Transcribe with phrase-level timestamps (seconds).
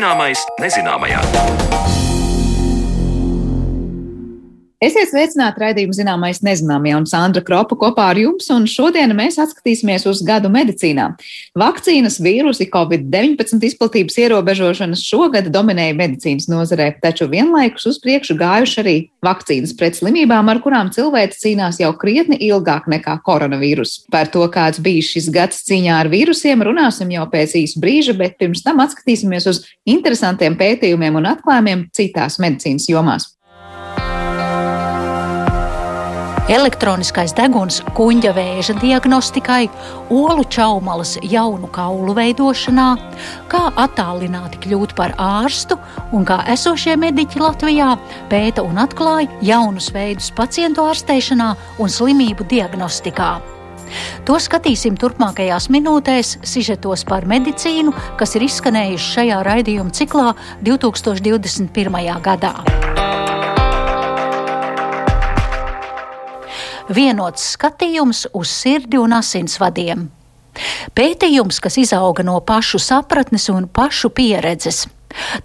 [0.00, 1.20] Zināmais nezināmajā.
[4.80, 10.06] Esiet sveicināti raidījuma zināmais nezināmie un Sandra Kropa kopā ar jums, un šodien mēs atskatīsimies
[10.08, 11.10] uz gadu medicīnā.
[11.60, 18.94] Vakcīnas, vīrusi, Covid-19 izplatības ierobežošanas šogad dominēja medicīnas nozarē, taču vienlaikus uz priekšu gājuši arī
[19.26, 24.06] vakcīnas pret slimībām, ar kurām cilvēks cīnās jau krietni ilgāk nekā koronavīrus.
[24.08, 28.40] Par to, kāds bijis šis gads cīņā ar vīrusiem, runāsim jau pēc īsa brīža, bet
[28.40, 33.28] pirms tam atskatīsimies uz interesantiem pētījumiem un atklājumiem citās medicīnas jomās.
[36.50, 39.68] Elektroniskais deguns kuģa vēža diagnostikai,
[40.10, 42.88] olu čaumalas jaunu kaulu veidošanā,
[43.50, 45.78] kā attālināti kļūt par ārstu
[46.16, 47.92] un kā esošie mediķi Latvijā
[48.32, 53.32] pēta un atklāja jaunus veidus pacientu ārstēšanā un slimību diagnostikā.
[54.26, 60.30] To skatīsim turpmākajās minūtēs, sižetos par medicīnu, kas ir izskanējuši šajā raidījuma ciklā
[60.66, 62.14] 2021.
[62.22, 62.54] gadā.
[66.94, 70.08] Vienots skatījums uz sirdi un asinsvadiem.
[70.98, 74.86] Pētījums, kas izauga no pašu sapratnes un pašu pieredzes.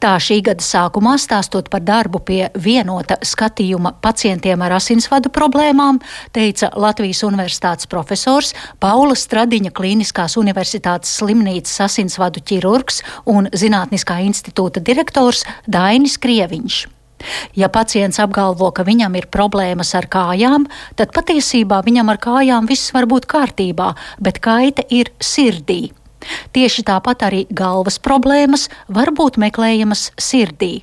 [0.01, 5.97] Tā šī gada sākumā stāstot par darbu pie vienota skatījuma pacientiem ar asinsvadu problēmām,
[6.35, 15.45] teica Latvijas Universitātes profesors Paula Stradiņa Kliniskās Universitātes slimnīcas asinsvadu ķirurgs un Zinātniskā institūta direktors
[15.65, 16.94] Dainis Krieviņš.
[17.55, 20.67] Ja pacients apgalvo, ka viņam ir problēmas ar kājām,
[20.99, 25.93] tad patiesībā viņam ar kājām viss var būt kārtībā, bet kaita ir sirdī.
[26.55, 30.81] Tieši tāpat arī galvas problēmas var būt meklējamas sirdī.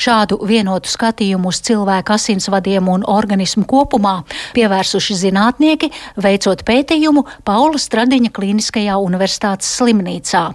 [0.00, 4.22] Šādu vienotu skatījumu uz cilvēku asinsvadiem un organismu kopumā
[4.56, 10.46] pievērsuši zinātnieki, veicot pētījumu Paula Stradiņa Kliniskajā universitātes slimnīcā.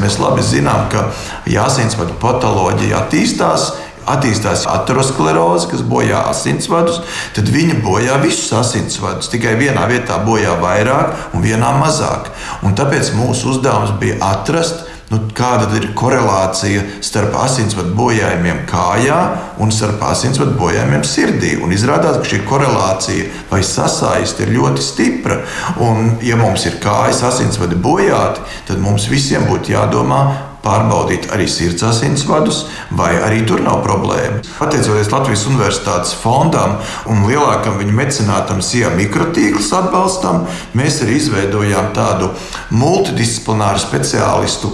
[0.00, 1.10] Mēs labi zinām, ka
[1.52, 3.66] ja asinsvadu patoloģija attīstās,
[4.10, 7.02] attīstās ateroskleroze, kas bojā asinsvadus,
[7.36, 9.30] tad viņa bojā visus asinsvadus.
[9.32, 12.32] Tikai vienā vietā bojā vairāk un vienā mazāk.
[12.66, 19.18] Un tāpēc mūsu uzdevums bija atrast, nu, kāda ir korelācija starp asinsvadu bojājumiem kājā
[19.62, 21.52] un starp asinsvadu bojājumiem sirdī.
[21.60, 25.42] Un izrādās, ka šī korelācija vai sasaiste ir ļoti stipra.
[25.84, 30.22] Un, ja mums ir kājas asinsvadi bojāti, tad mums visiem būtu jādomā
[30.62, 32.64] pārbaudīt arī sirds asinsvadus,
[32.98, 34.40] vai arī tur nav problēma.
[34.58, 36.78] Pateicoties Latvijas Universitātes fondam
[37.10, 40.46] un lielākam viņa mecenātam SIA mikrotīkls atbalstam,
[40.78, 42.30] mēs arī izveidojām tādu
[42.70, 44.72] multidisciplināru speciālistu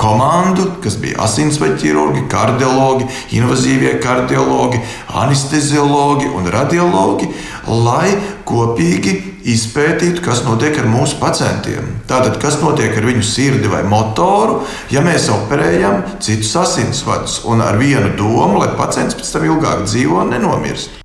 [0.00, 4.82] komandu, kas bija asinsvaļu ķirurgi, kardiologi, invazīvie kardiologi,
[5.22, 7.30] anesteziologi un radiologi,
[7.66, 8.14] lai
[8.46, 11.86] kopīgi izpētītu, kas notiek ar mūsu pacientiem.
[12.10, 17.78] Tātad, kas notiek ar viņu sirdi vai motoru, ja mēs operējam citus asinsvadus un ar
[17.78, 21.02] vienu domu, lai pacients pēc tam ilgāk dzīvo un nenomirst.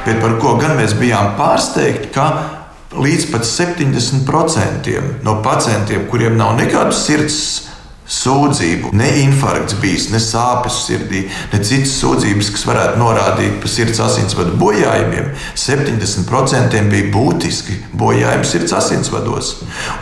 [0.00, 2.26] Bet par ko gan mēs bijām pārsteigti, ka
[2.98, 7.69] līdz pat 70% no pacientiem, kuriem nav nekādu sirds
[8.10, 8.90] sūdzību.
[8.96, 11.22] Ne infarkts bijis, ne sāpes sirdī,
[11.52, 15.30] ne citas sūdzības, kas varētu norādīt par sirds asinsvadu bojājumiem.
[15.54, 19.52] 70% bija būtiski bojājumi sirds asinsvados.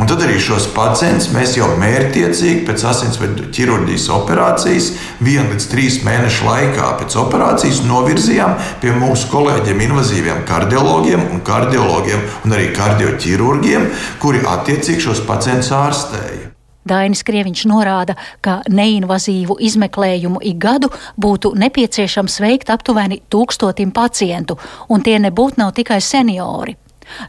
[0.01, 4.91] Un tad arī šos pacientus mēs jau mērķiecīgi pēc asinsvadu ķirurģijas operācijas,
[5.25, 12.25] vienu līdz trīs mēnešu laikā pēc operācijas novirzījām pie mūsu kolēģiem, invazīviem kardiologiem un kardiologiem
[12.45, 13.91] un arī kardioķirurgiem,
[14.23, 16.48] kuri attiecīgi šos pacientus ārstēja.
[16.89, 20.91] Dainis Krieviņš norāda, ka neinvazīvu izmeklējumu ik gadu
[21.21, 26.77] būtu nepieciešams veikt aptuveni tūkstotim pacientu, un tie nebūtu nav tikai seniori.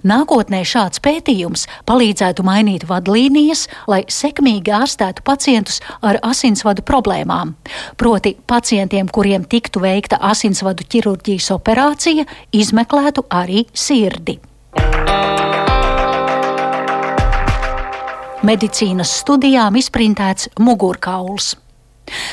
[0.04, 7.56] Nākotnē šāds pētījums palīdzētu mainīt vadlīnijas, lai sekmīgi ārstētu pacientus ar asinsvadu problēmām.
[8.00, 14.40] Proti, pacientiem, kuriem tiktu veikta asinsvadu ķirurģijas operācija, izmeklētu arī sirdi.
[18.46, 21.56] Medicīnas studijām izprintēts mugurkauls.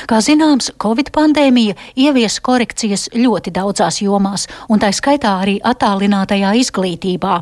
[0.09, 7.37] Kā zināms, Covid pandēmija ieviesa korekcijas ļoti daudzās jomās, un tā skaitā arī attālinātajā izglītībā.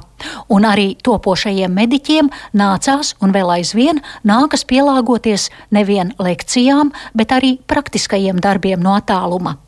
[0.51, 8.41] Un arī topošajiem mediķiem nācās un vēl aizvien nākas pielāgoties nevien lekcijām, bet arī praktiskajiem
[8.43, 9.61] darbiem no attāluma.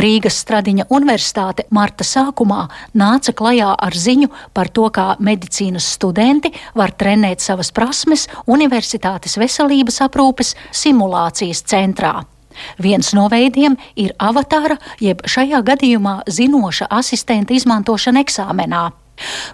[0.00, 2.64] Rīgas Stradiņa universitāte marta sākumā
[2.98, 10.00] nāca klajā ar ziņu par to, kā medicīnas studenti var trenēt savas prasmes Universitātes veselības
[10.08, 12.16] aprūpes simulācijas centrā.
[12.78, 18.90] Viens no veidiem ir avatāra, jeb šajā gadījumā zinoša asistenta izmantošana eksāmenā.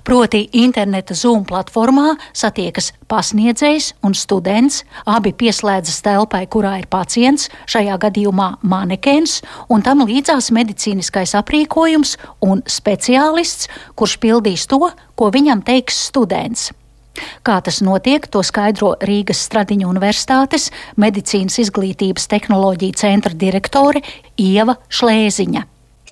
[0.07, 4.83] Proti, interneta Zoom platformā satiekas pasniedzējs un students.
[5.05, 12.17] Abi pieslēdzas telpai, kurā ir pacients, šajā gadījumā manekens, un tam līdzās medicīniskais aprīkojums
[12.47, 16.71] un speciālists, kurš pildīs to, ko viņam teiks students.
[17.45, 20.71] Kā tas notiek, to skaidro Rīgas Stradiņu Universitātes
[21.01, 24.01] medicīnas izglītības tehnoloģiju centra direktore
[24.41, 25.67] Ieva Šlēziņa.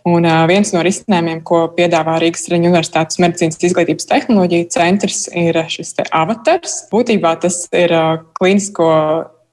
[0.08, 5.96] Un viens no risinājumiem, ko piedāvā Rīgas Reņģa Universitātes medicīnas izglītības tehnoloģija centrs, ir šis
[6.08, 6.84] avatars.
[6.92, 7.92] Būtībā tas ir
[8.38, 8.92] klīnisko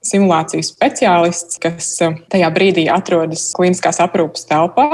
[0.06, 1.88] simulāciju speciālists, kas
[2.32, 4.86] tajā brīdī atrodas klīniskās aprūpes telpā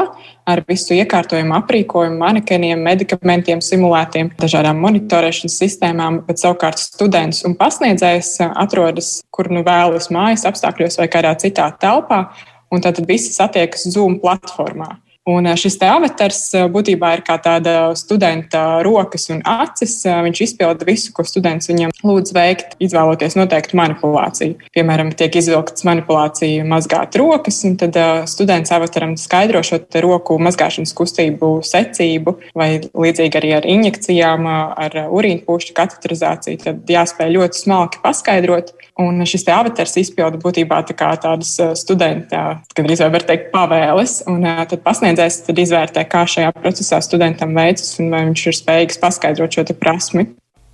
[0.48, 8.38] ar visu iekārtojumu, aprīkojumu, manekeniem, medikamentiem, simulētiem, dažādām monitorēšanas sistēmām, bet savukārt students un pasniedzējs
[8.50, 12.24] atrodas kur nu vēlas mājas apstākļos vai kādā citā telpā,
[12.72, 14.96] un tad visi satiekas Zoom platformā.
[15.30, 16.40] Un šis te avatars
[16.74, 20.00] būtībā ir kā tāda studenta rokas un acis.
[20.02, 24.58] Viņš izpilda visu, ko students viņam lūdz veikt, izvēloties noteiktu manipulāciju.
[24.74, 28.00] Piemēram, tiek izvilktas manipulācija mazgāt rokas, un tad
[28.32, 35.46] students avataram skaidro šo roku mazgāšanas kustību secību, vai līdzīgi arī ar injekcijām, ar urīnu
[35.46, 36.64] pušu kateterizāciju.
[36.66, 38.74] Tad jāspēj ļoti smalki paskaidrot.
[39.02, 42.42] Un šis te avatars izpilda būtībā tā tādas studenta,
[42.76, 44.18] gan arī var teikt, pavēles.
[44.30, 48.56] Un tad pasniedz pasniedzējs tad izvērtē, kā šajā procesā studentam veicas un vai viņš ir
[48.58, 50.28] spējīgs paskaidrot šo prasmi.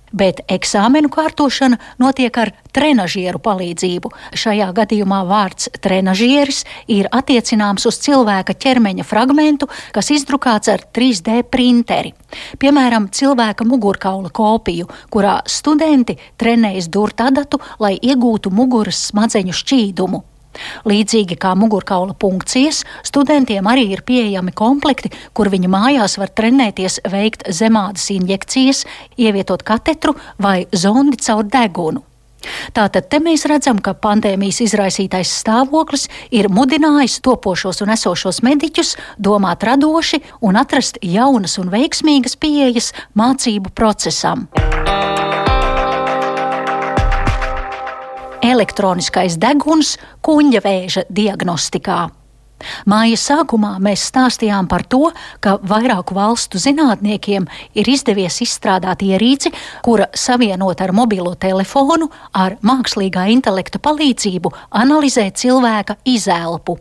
[0.08, 4.08] Bet eksāmenu kārtošana notiek ar trenižieru palīdzību.
[4.32, 12.14] Šajā gadījumā vārds trenižieris ir attiecināms uz cilvēka ķermeņa fragmentu, kas izdrukāts ar 3D printeri.
[12.56, 20.24] Piemēram, cilvēka mugurkaula kopiju, kurā studenti trenējas durt adatu, lai iegūtu muguras smadzeņu šķīdumu.
[20.88, 27.48] Līdzīgi kā mugurkaula punkcijas, studentiem arī ir pieejami komplekti, kur viņi mājās var trenēties veikt
[27.54, 28.84] zemādas injekcijas,
[29.18, 32.04] ievietot katetru vai zondi caur degunu.
[32.74, 39.66] Tātad te mēs redzam, ka pandēmijas izraisītais stāvoklis ir mudinājis topošos un esošos mediķus domāt
[39.66, 44.46] radoši un atrast jaunas un veiksmīgas pieejas mācību procesam.
[48.42, 49.96] Elektroniskais deguns
[50.26, 52.06] kuņģa vēža diagnostikā.
[52.90, 55.12] Māja sākumā mēs stāstījām par to,
[55.44, 57.46] ka vairāku valstu zinātniekiem
[57.78, 59.52] ir izdevies izstrādāt ierīci,
[59.86, 64.52] kura savienot ar mobilo telefonu ar mākslīgā intelekta palīdzību
[64.82, 66.78] analizē cilvēka izelpu.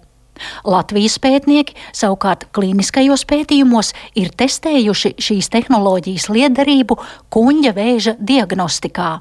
[0.66, 7.00] Latvijas pētnieki savukārt klīniskajos pētījumos ir testējuši šīs tehnoloģijas liederību
[7.34, 9.18] kuņģa vēža diagnostikā.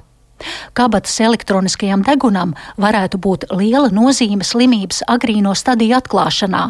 [0.76, 6.64] Kabatas elektroniskajam degunam varētu būt liela nozīme slimības agrīno stadiju atklāšanā.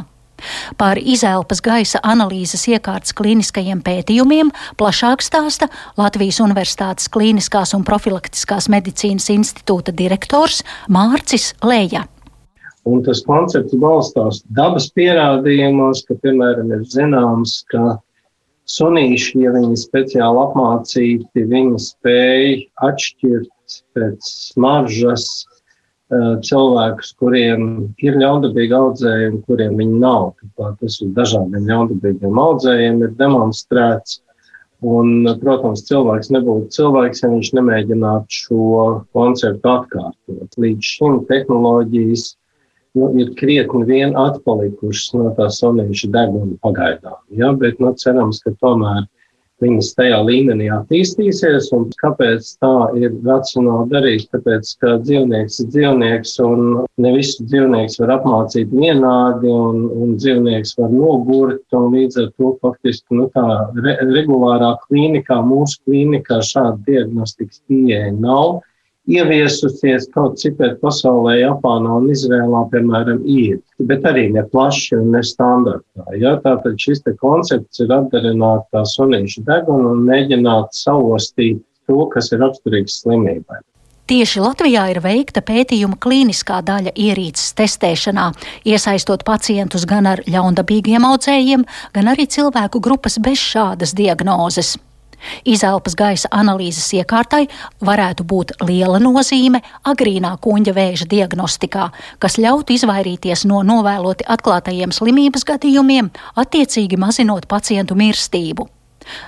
[0.77, 9.31] Par izelpas gaisa analīzes iekārtas klīniskajiem pētījumiem plašāk stāsta Latvijas Universitātes Klīniskās un profilaktiskās medicīnas
[9.33, 12.05] institūta direktors Mārcis Leja.
[12.87, 17.97] Un tas koncepts balstās dabas pierādījumos, ka, piemēram, ir zināms, ka
[18.71, 22.55] sunīši, ja viņi speciāli apmācīti, viņi spēj
[22.87, 23.51] atšķirt
[23.97, 25.29] pēc smaržas
[26.47, 27.63] cilvēkus, kuriem
[27.99, 30.29] ir ļaundabīgi audzējumi, kuriem viņi nav.
[30.55, 34.21] Tāpēc tas uz dažādiem ļaundabīgiem audzējiem ir demonstrēts.
[34.87, 38.81] Un, protams, cilvēks nebūtu cilvēks, ja viņš nemēģinātu šo
[39.17, 40.59] konceptu atkārtot.
[40.61, 42.27] Līdz šim tehnoloģijas
[43.01, 47.19] nu, ir krietni vien atpalikušas no tā sonīša deguna pagaidām.
[47.41, 47.55] Ja?
[47.57, 49.09] Bet nu, cerams, ka tomēr
[49.63, 51.71] viņas tajā līmenī attīstīsies.
[51.77, 54.27] Un kāpēc tā ir racionāli darīt?
[54.35, 56.63] Tāpēc, ka dzīvnieks ir dzīvnieks un
[57.03, 61.65] ne visu dzīvnieks var apmācīt vienādi un, un dzīvnieks var nogurt.
[61.97, 63.47] Līdz ar to faktiski nu, tā
[63.81, 68.61] re, regulārā klīnikā, mūsu klīnikā šāda diagnostikas pieeja nav
[69.11, 73.61] ieviesusies kaut cipēt pasaulē, Japānā un Izrēlā, piemēram, ir,
[73.91, 76.07] bet arī ne plaši un ne standartā.
[76.21, 76.37] Ja?
[76.43, 83.01] Tātad šis koncepts ir atdarināt tā sunīšu degunu un mēģināt saostīt to, kas ir raksturīgs
[83.05, 83.63] slimībai.
[84.07, 88.29] Tieši Latvijā ir veikta pētījuma klīniskā daļa ierīces testēšanā,
[88.63, 94.77] iesaistot pacientus gan ar ļaundabīgiem audzējiem, gan arī cilvēku grupas bez šādas diagnozes.
[95.45, 97.47] Izelpas gaisa analīzes iekārtai
[97.85, 105.47] varētu būt liela nozīme agrīnā kuņģa vēža diagnostikā, kas ļautu izvairīties no novēloti atklātajiem slimības
[105.49, 108.71] gadījumiem, attiecīgi mazinot pacientu mirstību.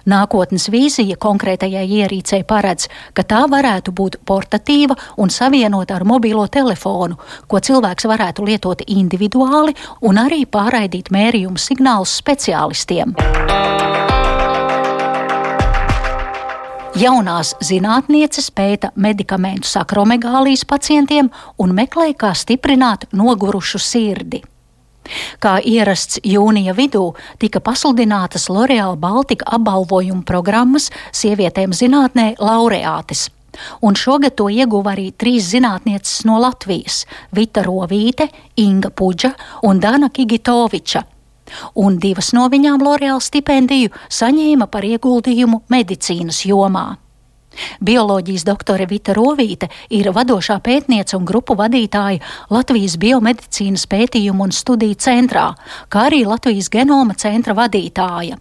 [0.09, 7.19] Nākotnes vīzija konkrētajai ierīcei paredz, ka tā varētu būt portatīva un savienota ar mobilo telefonu,
[7.47, 13.15] ko cilvēks varētu lietot individuāli un arī pārraidīt mērījumu signālus speciālistiem.
[16.99, 21.29] Jaunās zinātnieces pēta medikamentu sakromegālijas pacientiem
[21.63, 24.41] un meklē, kā stiprināt nogurušu sirdi.
[25.39, 33.29] Kā ierasts jūnija vidū, tika pasludinātas L'Oreal Baltica apbalvojuma programmas sievietēm zinātnē laureātes.
[33.81, 37.05] Un šogad to ieguva arī trīs zinātnieces no Latvijas-
[37.37, 38.27] Vita Rovīte,
[38.57, 41.05] Inga Puģa un Dana Kigitoviča.
[41.75, 46.89] Un divas no viņām L'Oreal stipendiju saņēma par ieguldījumu medicīnas jomā.
[47.83, 52.23] Bioloģijas doktore Vita Rovīte ir vadošā pētniece un grupu vadītāja
[52.55, 55.49] Latvijas biomedicīnas pētījumu un studiju centrā,
[55.91, 58.39] kā arī Latvijas genoma centra vadītāja.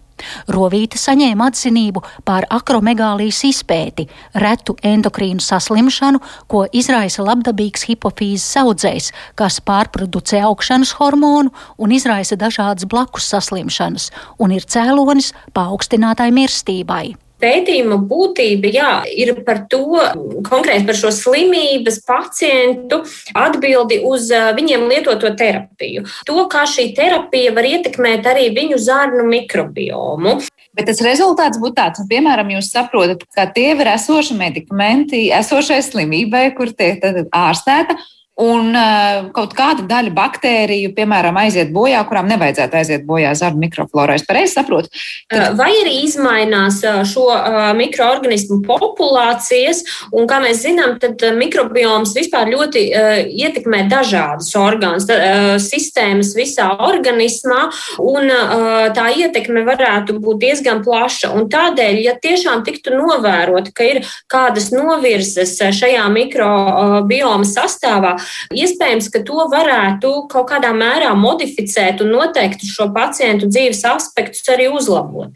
[0.50, 4.08] Rovīte saņēma atzinību par akromegālijas izpēti,
[4.42, 12.88] retu endokrīnu saslimšanu, ko izraisa labdabīgs hipofīzes audzējs, kas pārproducē augšanas hormonu un izraisa dažādas
[12.88, 17.27] blakus saslimšanas, un ir cēlonis paaugstinātai mirstībai.
[17.38, 19.84] Pētījuma būtība jā, ir par to,
[20.48, 23.04] konkrēti par šo slimības pacientu
[23.38, 24.26] atbildi uz
[24.58, 26.02] viņiem lietoto terapiju.
[26.26, 30.38] To, kā šī terapija var ietekmēt arī viņu zārnu mikrobiomu.
[30.74, 36.48] Bet tas rezultāts būtu tāds, piemēram, jūs saprotat, ka tie ir esoši medikamenti, esošai slimībai,
[36.58, 37.02] kur tiek
[37.34, 37.96] ārstēta
[38.38, 44.14] un uh, kaut kāda daļa baktēriju, piemēram, aiziet bojā, kurām nevajadzētu aiziet bojā zarnu mikroflorā.
[44.18, 44.92] Es pareizi saprotu.
[45.30, 45.56] Tad...
[45.58, 46.78] Vai arī izmainās
[47.10, 54.52] šo uh, mikroorganismu populācijas, un, kā mēs zinām, tad mikrobioms vispār ļoti uh, ietekmē dažādas
[54.58, 57.66] orgānas, uh, sistēmas visā organismā,
[57.98, 61.32] un uh, tā ietekme varētu būt diezgan plaša.
[61.34, 68.14] Un tādēļ, ja tiešām tiktu novērot, ka ir kādas novirzes šajā mikrobioma sastāvā,
[68.54, 74.70] Iespējams, ka to varētu kaut kādā mērā modificēt un noteikti šo pacientu dzīves aspektus arī
[74.72, 75.32] uzlabot.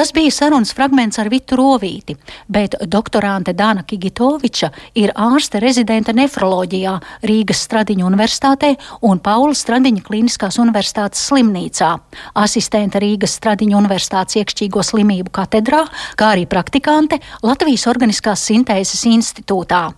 [0.00, 2.14] Tas bija sarunas fragments ar Vitu Rovīti,
[2.48, 6.94] bet doktorante Dāna Kigitoviča ir ārste rezidente nefroloģijā
[7.26, 8.70] Rīgas Stradiņu universitātē
[9.04, 11.90] un Paula Stradiņa Kliniskās universitātes slimnīcā,
[12.32, 15.82] asistente Rīgas Stradiņu universitātes iekšķīgo slimību katedrā,
[16.16, 19.88] kā arī praktikante Latvijas Organiskās sintēzes institūtā.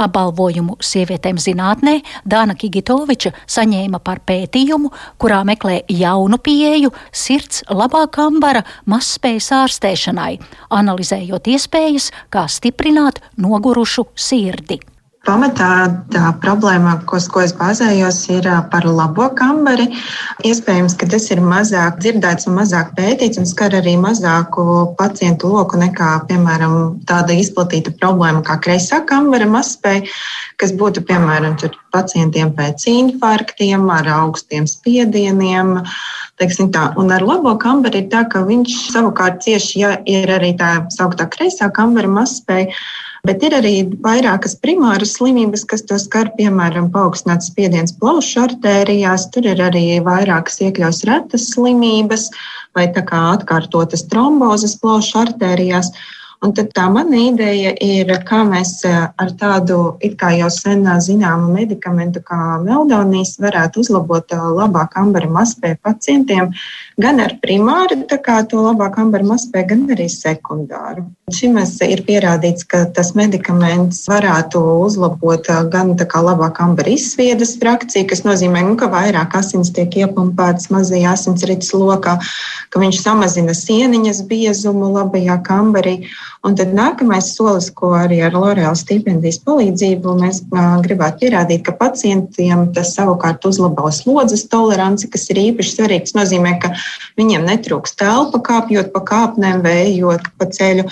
[0.00, 1.98] Apbalvojumu sievietēm zinātnē
[2.28, 10.32] Dāna Kigitoviča saņēma par pētījumu, kurā meklē jaunu pieeju sirds labāk ambara mazspējas ārstēšanai,
[10.70, 14.80] analizējot iespējas, kā stiprināt nogurušu sirdi.
[15.20, 19.90] Pamatā tā problēma, ko, ko es bāzējos, ir par labo kambari.
[20.48, 24.64] Iespējams, ka tas ir mazāk dzirdēts un mazāk pētīts un skar arī mazāku
[24.96, 26.76] pacientu loku nekā, piemēram,
[27.10, 30.06] tāda izplatīta problēma kā kreisā kambara mazspēja,
[30.56, 31.58] kas būtu, piemēram,
[31.92, 35.76] pacientiem pēc infarktiem, ar augstiem spiedieniem.
[36.40, 41.28] Un ar labo kambari ir tā, ka viņš savukārt cieši, ja ir arī tā sauktā
[41.28, 42.72] kreisā kambara mazspēja
[43.28, 49.26] Bet ir arī vairākas primāras slimības, kas to skar, piemēram, paaugstināts spiediens plaušu artērijās.
[49.34, 52.30] Tur ir arī vairākas iekļauts retas slimības
[52.76, 55.92] vai tā kā atkārtotas trombozes plaušu artērijās.
[56.40, 61.50] Un tad tā mana ideja ir, kā mēs eh, ar tādu kā jau sen zināmu
[61.52, 66.48] medikamentu kā meldonijas varētu uzlabot eh, labāk ambara mazspēju pacientiem,
[66.96, 71.04] gan ar primāru to labāku ambara mazspēju, gan arī sekundāru.
[71.30, 78.62] Šim ir pierādīts, ka tas medikaments varētu uzlabot gan labāk ambara izsviedas frakciju, kas nozīmē,
[78.66, 82.18] nu, ka vairāk asins tiek iepumpētas mazajā asinsrites lokā,
[82.70, 85.96] ka viņš samazina sieniņas biezumu labajā kambarī.
[86.46, 90.42] Un tad nākamais solis, ko arī ar L'Oreal stipendijas palīdzību mēs
[90.86, 96.10] gribētu pierādīt, ka pacientiem tas savukārt uzlabo slodzes toleranci, kas ir īpaši svarīgs.
[96.10, 96.72] Tas nozīmē, ka
[97.20, 100.88] viņiem netrūks telpa kāpjot pa kāpnēm, vējot pa ceļu,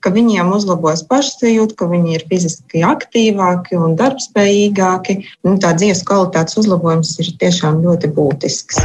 [0.00, 5.20] ka viņiem uzlabos pašsajūta, ka viņi ir fiziski aktīvāki un darbspējīgāki.
[5.46, 8.84] Nu, tā dzīves kvalitātes uzlabojums ir tiešām ļoti būtisks.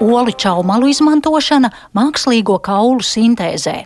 [0.00, 3.84] olu čaumalu izmantošana mākslīgo kaulu sintēzē.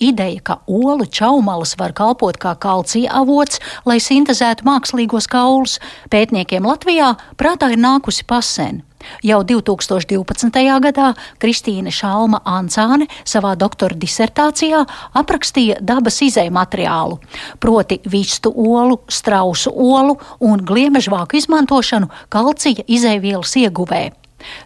[0.00, 5.76] Ideja, ka olu čaumalas var kalpot kā kalcija avots, lai sintēzētu mākslīgos kaulus,
[6.08, 8.82] pētniekiem Latvijā prātā ir nākusi pasen.
[9.22, 10.62] Jau 2012.
[10.82, 11.12] gadā
[11.42, 14.84] Kristīne Šalma Ancāne savā doktora disertācijā
[15.18, 17.18] aprakstīja dabas izēju materiālu,
[17.62, 24.08] proti vistu olu, strausu olu un gliemežvāku izmantošanu kalcija izēvielas ieguvē.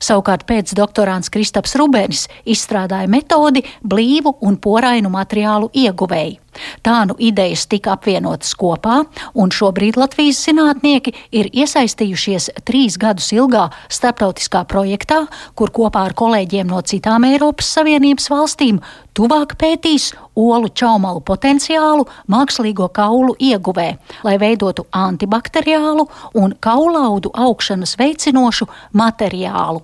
[0.03, 6.42] Savukārt pēcdoktorāns Kristaps Rubēnis izstrādāja metodi blīvu un porainu materiālu ieguvēju.
[6.85, 9.03] Tā nu idejas tika apvienotas kopā,
[9.35, 15.25] un šobrīd Latvijas zinātnieki ir iesaistījušies trīs gadus ilgā starptautiskā projektā,
[15.57, 18.83] kur kopā ar kolēģiem no citām Eiropas Savienības valstīm
[19.17, 23.89] tuvāk pētīs olu čaumalu potenciālu mākslīgo kaulu ieguvē,
[24.25, 26.09] lai veidotu antibakteriālu
[26.41, 29.83] un kaulaudu augšanas veicinošu materiālu.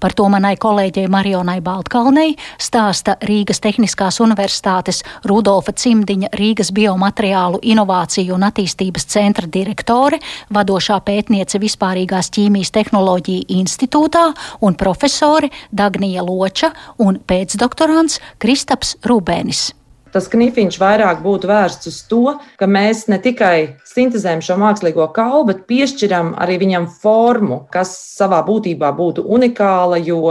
[0.00, 8.36] Par to manai kolēģei Marionai Baltkalnei stāsta Rīgas Tehniskās Universitātes Rudolfa Cimdiņa Rīgas biomateriālu inovāciju
[8.36, 10.20] un attīstības centra direktore,
[10.54, 14.28] vadošā pētniece vispārīgās ķīmijas tehnoloģija institūtā
[14.60, 16.72] un profesore Dagnija Loča
[17.04, 19.68] un pēcdoktorants Kristaps Rubēnis
[20.12, 25.48] tas knifiņš vairāk būtu vērsts uz to, ka mēs ne tikai sintēzējam šo mākslīgo kaulu,
[25.50, 30.22] bet piešķiram arī viņam formu, kas savā būtībā būtu unikāla, jo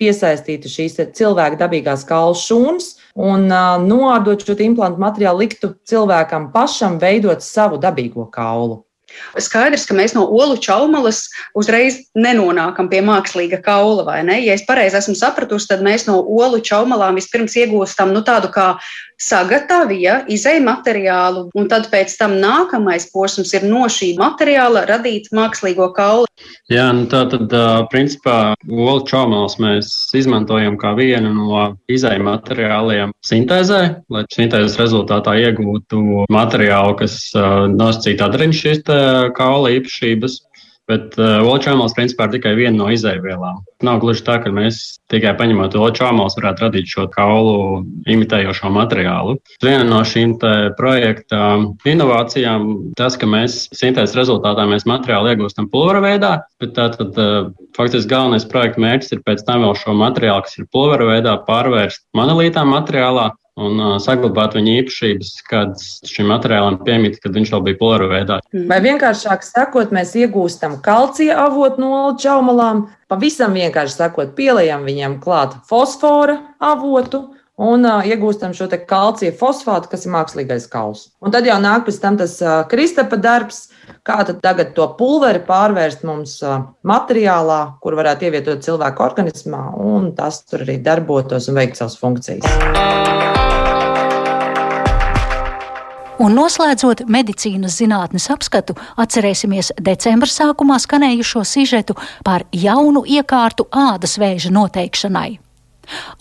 [0.00, 3.48] piesaistītu šīs cilvēka dabīgās kaulas šūnas un
[3.86, 8.85] noārdot šo implantu materiālu, liktu cilvēkam pašam veidot savu dabīgo kaulu.
[9.40, 14.38] Skaidrs, ka mēs no olu čaumalas uzreiz nenonākam pie mākslīga kaula, vai ne?
[14.44, 18.74] Ja es pareizi esmu sapratusi, tad mēs no olu čaumalām vispirms iegūstam nu, tādu kā
[19.16, 25.30] sagatāvi, ja, izēju materiālu, un tad pēc tam nākamais posms ir no šī materiāla radīt
[25.36, 26.28] mākslīgo kaulu.
[26.68, 27.52] Jā, nu tā tad,
[27.92, 33.80] principā, olu čaumals mēs izmantojam kā vienu no izēju materiāliem sintēzē,
[34.12, 37.16] lai sintēzes rezultātā iegūtu materiālu, kas
[37.72, 38.84] nosacītu atrinu šīs
[39.36, 40.42] kaula īpašības.
[40.86, 43.58] Bet uh, olčāmals principā ir tikai viena no izēvielām.
[43.82, 49.34] Nav gluži tā, ka mēs tikai paņemot olčāmals varētu radīt šo kaulu imitējošo materiālu.
[49.64, 50.36] Viena no šīm
[50.78, 51.40] projekta
[51.90, 56.32] inovācijām tas, ka mēs sintēzes rezultātā mēs materiālu iegūstam pulvera veidā,
[56.62, 60.70] bet tātad uh, faktiski galvenais projekta mērķis ir pēc tam vēl šo materiālu, kas ir
[60.70, 67.36] pulvera veidā, pārvērst monolītā materiālā un uh, saglabāt viņa īpašības, kādas šim materiālam piemīt, kad
[67.36, 68.40] viņš vēl bija polaru veidā.
[68.52, 68.66] Mm.
[68.70, 75.56] Vai vienkāršāk sakot, mēs iegūstam kalcija avotu no čaumalām, pavisam vienkārši sakot, pieliekam viņam klāt
[75.68, 77.26] fosfora avotu.
[77.56, 81.06] Un uh, iegūstam šo kalcija fosfātu, kas ir mākslīgais kauls.
[81.24, 83.70] Un tad jau nāk pēc tam tas uh, kristapa darbs,
[84.04, 90.42] kā tagad to pulveri pārvērst mums uh, materiālā, kur varētu ievietot cilvēku organismā, un tas
[90.44, 92.44] tur arī darbotos un veikt savas funkcijas.
[96.20, 104.52] Un noslēdzot medicīnas zinātnes apskatu, atcerēsimies decembra sākumā skanējušo sižetu par jaunu iekārtu ādas vēža
[104.52, 105.45] noteikšanai.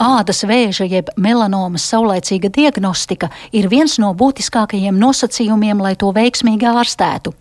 [0.01, 7.33] Ādas vēža jeb melanomas saulēcīga diagnostika ir viens no būtiskākajiem nosacījumiem, lai to veiksmīgi ārstētu.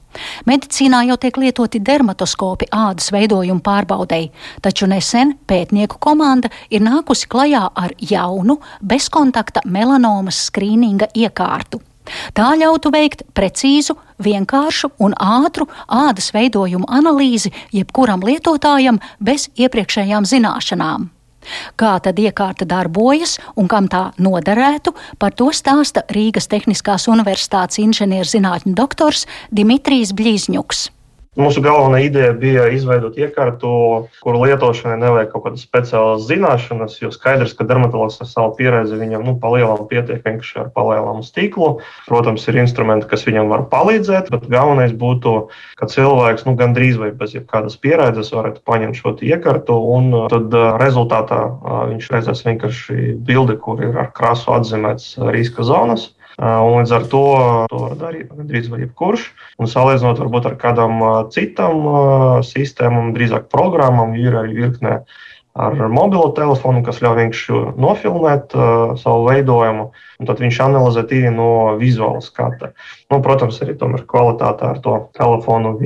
[0.47, 4.31] Medicīnā jau tiek lietoti dermatoskopi ādas veidojumu pārbaudēji,
[4.63, 11.83] taču nesen pētnieku komanda ir nākusi klajā ar jaunu bezkontakta melanomas skrīninga iekārtu.
[12.37, 21.14] Tā ļautu veikt precīzu, vienkāršu un ātru ādas veidojumu analīzi jebkuram lietotājam bez iepriekšējām zināšanām.
[21.81, 28.75] Kā tad iekārta darbojas un kam tā noderētu, par to stāsta Rīgas Tehniskās Universitātes inženierzinātņu
[28.75, 30.89] doktors Dimitrijs Bļīzņuks.
[31.35, 33.69] Mūsu galvenā ideja bija izveidot iekārtu,
[34.23, 39.25] kuru lietošanai nevajag kaut kādas speciālas zināšanas, jo skaidrs, ka dermatologs ar savu pieredzi viņam
[39.27, 41.73] nu, palielam pietiek vienkārši ar palielāmu stīklu.
[42.07, 45.35] Protams, ir instrumenti, kas viņam var palīdzēt, bet galvenais būtu,
[45.81, 51.41] ka cilvēks nu, gandrīz vai bez jebkādas pieredzes varētu paņemt šo iekārtu, un tad rezultātā
[51.91, 56.13] viņš redzēs vienkārši bildi, kur ir ar krāsu atzīmēts riska zonas.
[56.39, 57.25] Un līdz ar to
[57.71, 59.29] to var darīt gandrīz jebkurš.
[59.63, 61.87] Un salīdzinot varbūt ar kādām citām
[62.47, 64.97] sistēmām, drīzāk programmām, ir arī virkne
[65.55, 69.85] ar mobilo telefonu, kas ļauj vienkārši nofilmēt uh, savu veidojumu,
[70.27, 72.73] tad viņš analizē tīri no vizuāla skata.
[73.13, 75.77] Nu, protams, arī tomēr kvalitāte ar to telefonu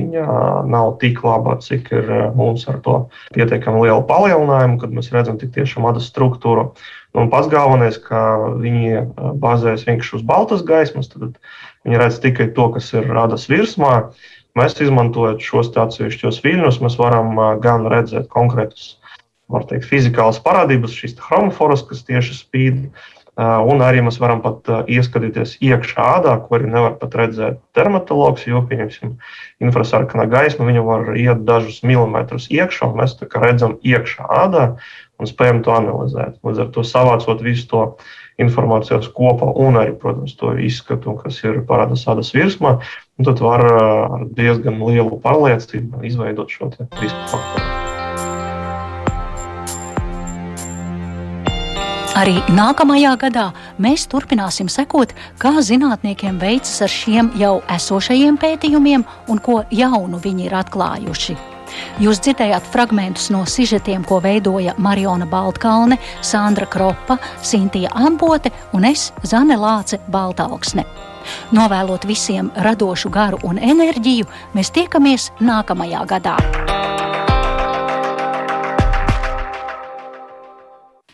[0.65, 2.95] nav tik laba, cik ir mums ar to
[3.37, 6.71] pietiekami liela palielinājumu, kad mēs redzam tik tiešām adas struktūru.
[7.17, 8.21] Un pats galvenais, ka
[8.57, 9.05] viņi
[9.41, 11.37] bāzējas vienkārši uz baltas gaismas, tad
[11.85, 14.09] viņi redz tikai to, kas ir radas virsmā.
[14.57, 18.95] Mēs izmantojot šos atsevišķos viļņus, mēs varam gan redzēt konkrētus
[19.49, 22.83] var teikt, fizikālas parādības, šīs chromoforas, kas tieši spīd.
[23.39, 28.59] Un arī mēs varam pat ieskatīties iekšā ādā, ko arī nevar pat redzēt dermatologs, jo,
[28.67, 29.13] pieņemsim,
[29.63, 34.65] infrasarkanā gaisma viņu var iet dažus milimetrus iekšā, un mēs redzam iekšā ādā
[35.19, 36.35] un spējam to analizēt.
[36.43, 37.83] Līdz ar to savācot visu to
[38.43, 42.77] informācijas kopā un arī, protams, to izskatu, kas ir parādās ādas virsmā,
[43.23, 47.88] tad var ar diezgan lielu pārliecību izveidot šo risku
[52.19, 53.45] Arī nākamajā gadā
[53.79, 60.49] mēs turpināsim sekot, kā zinātniekiem veicas ar šiem jau esošajiem pētījumiem un ko jaunu viņi
[60.49, 61.37] ir atklājuši.
[62.03, 69.13] Jūs dzirdējāt fragmentus no sižetiem, ko veidoja Mariona Baltkalne, Sandra Kropa, Sintīna Ambote un es,
[69.23, 70.83] Zane Lāce Baltaugsne.
[71.55, 74.27] Novēlot visiem radošu garu un enerģiju,
[74.57, 76.35] mēs tiekamies nākamajā gadā.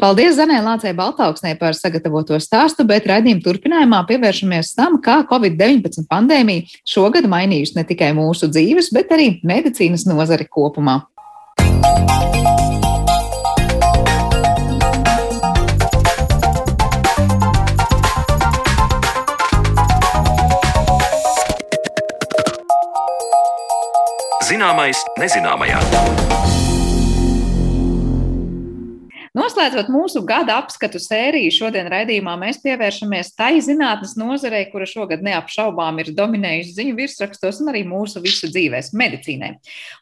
[0.06, 6.68] Paldies Zanē Lācei Baltauksnē par sagatavoto stāstu, bet raidījuma turpinājumā pievēršamies tam, kā Covid-19 pandēmija
[6.86, 11.00] šogad mainījusi ne tikai mūsu dzīves, bet arī medicīnas nozari kopumā.
[24.46, 25.82] Zināmais nezināmajā.
[29.36, 36.00] Noslēdzot mūsu gada apskatu sēriju, šodien raidījumā mēs pievēršamies tai zinātnes nozarei, kura šogad neapšaubām
[36.00, 39.52] ir dominējusi ziņu virsrakstos un arī mūsu visu dzīvēs- medicīnai.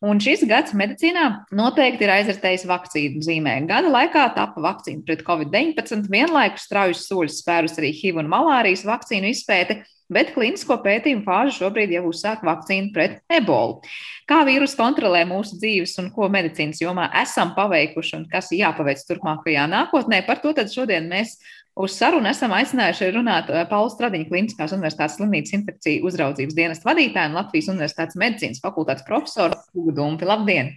[0.06, 3.56] Un šis gads medicīnā noteikti ir aizritējis vakcīnu zīmē.
[3.66, 9.34] Gada laikā tapa vakcīna pret covid-19, vienlaikus straujus soļus spērus arī HIV un malārijas vakcīnu
[9.34, 13.82] izpēte bet klīnisko pētījumu fāzi šobrīd jau uzsāk vakcīnu pret ebolu.
[14.30, 19.68] Kā vīrusu kontrolē mūsu dzīves un ko medicīnas jomā esam paveikuši un kas jāpaveic turpmākajā
[19.72, 21.38] nākotnē, par to tad šodien mēs
[21.74, 27.32] Uz sarunu esam aicinājuši runāt eh, Pauli Stradiņa Kliniskās Universitātes slimnīcas infekciju uzraudzības dienesta vadītāju
[27.32, 30.30] un Latvijas Universitātes medicīnas fakultātes profesoru Hugu Dumpi.
[30.30, 30.70] Labdien!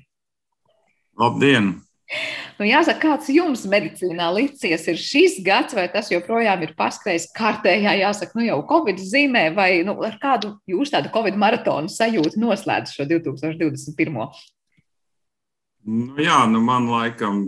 [1.20, 1.74] Labdien!
[2.56, 7.96] Nu, jāsaka, kāds jums medicīnā licies ir šis gads, vai tas joprojām ir paskrējis kārtējā,
[7.98, 12.94] jāsaka, nu jau Covid zīmē, vai nu, ar kādu jūs tādu Covid maratonu sajūtu noslēdz
[12.94, 14.20] šo 2021.
[15.86, 17.42] Nu, jā, nu man laikam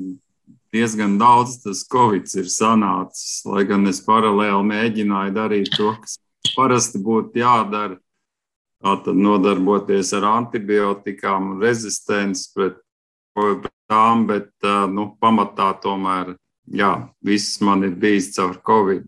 [0.75, 6.19] diezgan daudz tas Covid ir sanācis, lai gan es paralēli mēģināju darīt to, kas
[6.57, 8.03] parasti būtu jādara.
[8.79, 12.77] Tātad nodarboties ar antibiotikām un rezistenci pret
[13.91, 14.51] tām, bet
[14.93, 16.35] nu, pamatā tomēr
[16.73, 16.93] jā,
[17.25, 19.07] viss man ir bijis caur Covid.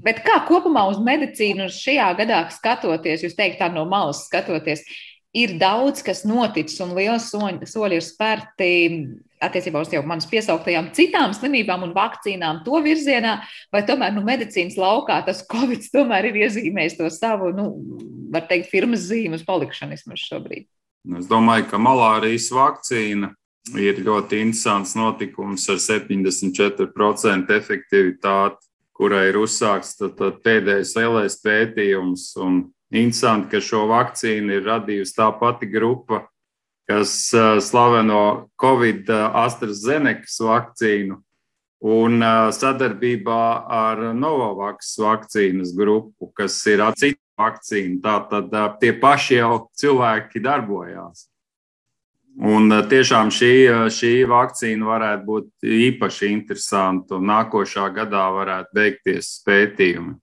[0.00, 4.84] Bet kā kopumā uz medicīnu šajā gadā skatoties, jūs teikt, tā no malas skatoties,
[5.36, 8.70] ir daudz kas noticis un liels soļi, soļi ir spērti
[9.40, 13.38] attiecībā uz jau manas piesauktajām citām slimībām un vakcīnām to virzienā,
[13.72, 17.70] vai tomēr nu, medicīnas laukā tas Covid tomēr ir iezīmējis to savu, nu,
[18.32, 20.68] var teikt, firmas zīmes palikšanu vismaz šobrīd?
[21.08, 23.30] Es domāju, ka malārijas vakcīna
[23.80, 32.26] ir ļoti interesants notikums ar 74% efektivitāti, kurai ir uzsākts tad, tad pēdējais lielais pētījums.
[32.44, 32.60] Un
[32.92, 36.26] interesanti, ka šo vakcīnu ir radījusi tā pati grupa,
[36.90, 37.30] kas
[37.64, 41.16] slaveno Covid AstraZenekas vakcīnu.
[41.80, 42.20] Un
[42.52, 48.00] sadarbībā ar Novavax vakcīnas grupu, kas ir cita vakcīnu.
[48.04, 51.26] Tātad tie paši jau cilvēki darbojās.
[52.40, 53.52] Un tiešām šī,
[53.92, 60.14] šī vakcīna varētu būt īpaši interesanta, un nākošā gadā varētu beigties pētījumi.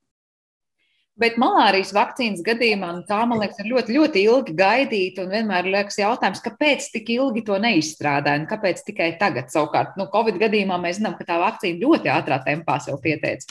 [1.17, 5.23] Bet malārijas vakcīnas gadījumā nu, tā, man liekas, ir ļoti, ļoti ilgi gaidīta.
[5.25, 9.49] Un vienmēr liekas jautājums, kāpēc tik ilgi to neizstrādāja un kāpēc tikai tagad?
[9.49, 13.49] Savukārt, nu, Covid gadījumā mēs zinām, ka tā vakcīna ļoti ātrā tempā sev pieteica.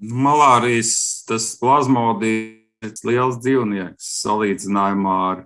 [0.00, 0.92] Malārijas
[1.28, 5.44] tas plazmodijas liels dzīvnieks salīdzinājumā ar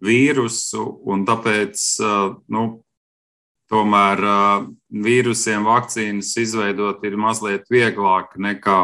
[0.00, 1.82] vīrusu, un tāpēc
[2.54, 2.64] nu,
[3.68, 4.24] tomēr
[4.88, 8.78] vīrusiem vakcīnas izveidot ir mazliet vieglāk nekā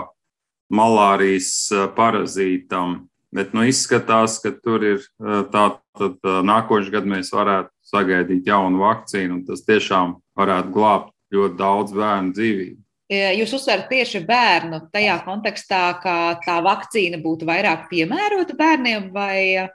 [0.73, 1.51] malārijas
[1.97, 3.05] parazītam.
[3.37, 5.05] Bet nu, izskatās, ka tur ir
[5.53, 5.67] tā,
[5.99, 11.95] tad nākošais gads mēs varētu sagaidīt jaunu vakcīnu, un tas tiešām varētu glābt ļoti daudz
[11.97, 12.81] bērnu dzīvību.
[13.13, 19.69] Jūs uzsverat tieši bērnu tajā kontekstā, ka tā vakcīna būtu vairāk piemērota bērniem, vai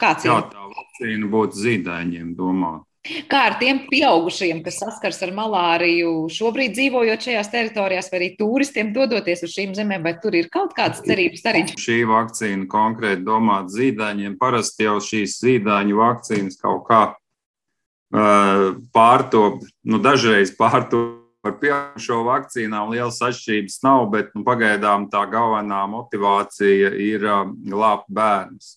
[0.00, 0.30] kāds ir?
[0.30, 2.86] Jā, tā vakcīna būtu zīdaiņiem domāta.
[3.30, 8.94] Kā ar tiem pieaugušiem, kas saskars ar malāriju, šobrīd dzīvojot šajās teritorijās, vai arī turistiem
[8.94, 11.66] dodoties uz šīm zemēm, vai tur ir kaut kādas cerības arī?
[11.80, 14.38] Šī vakcīna konkrēti domāta zīdaiņiem.
[14.40, 18.66] Parasti jau šīs zīdaiņu vakcīnas kaut kā uh,
[18.96, 25.84] pārtop, nu dažreiz pārtop Par pieaugušo vakcīnām lielas atšķirības nav, bet nu, pagaidām tā galvenā
[25.92, 28.72] motivācija ir um, glābt bērnus.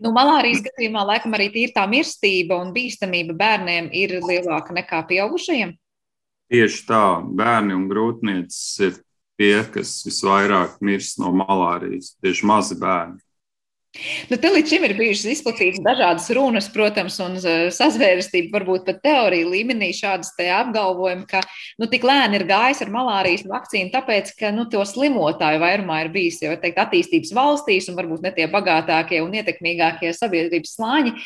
[0.00, 5.74] Nu, malārijas gadījumā laikam arī ir tā mirstība un bīstamība bērniem ir lielāka nekā pieaugušajiem.
[6.48, 7.04] Tieši tā,
[7.36, 8.94] bērni un grūtniecis ir
[9.38, 13.20] tie, kas visvairāk mirst no malārijas, tieši mazi bērni.
[14.28, 17.38] Nu, te līdz šim ir bijušas izplatītas dažādas runas, protams, un
[17.72, 21.40] sazvērestība, varbūt pat teorija līmenī šādas te apgalvojumi, ka
[21.80, 26.12] nu, tik lēni ir gājis ar malārijas vakcīnu, tāpēc, ka nu, to slimotāju vairumā ir
[26.14, 31.16] bijis jau teikt, attīstības valstīs un varbūt ne tie bagātākie un ietekmīgākie sabiedrības slāņi.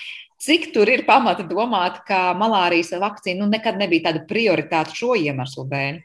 [0.42, 5.66] Cik tur ir pamata domāt, ka malārijas vakcīna nu, nekad nebija tāda prioritāte šo iemeslu
[5.70, 6.00] dēļ?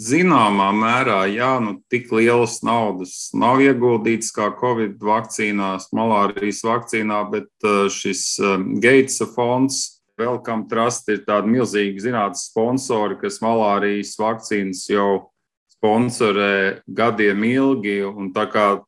[0.00, 7.50] Zināmā mērā, jā, nu, tik lielas naudas nav ieguldītas kā Covid vakcīnās, malārijas vakcīnā, bet
[7.68, 14.86] uh, šis um, Geitsa fonds, Welcome Trust, ir tādi milzīgi zinātnes sponsori, kas malārijas vakcīnas
[14.88, 15.28] jau
[15.72, 17.98] sponsorē gadiem ilgi.
[18.32, 18.46] Tā,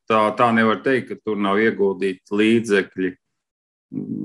[0.08, 3.12] tā, tā nevar teikt, ka tur nav ieguldīti līdzekļi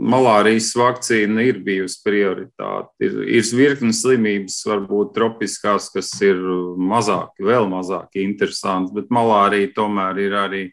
[0.09, 2.89] malārijas vakcīna ir bijusi prioritāte.
[3.05, 6.41] Ir, ir virkni slimības, varbūt tropiskās, kas ir
[6.79, 10.63] mazāk, vēl mazāk interesantas, bet malārija tomēr ir arī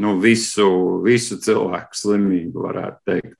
[0.00, 0.70] nu, visu,
[1.04, 3.39] visu cilvēku slimība, varētu teikt.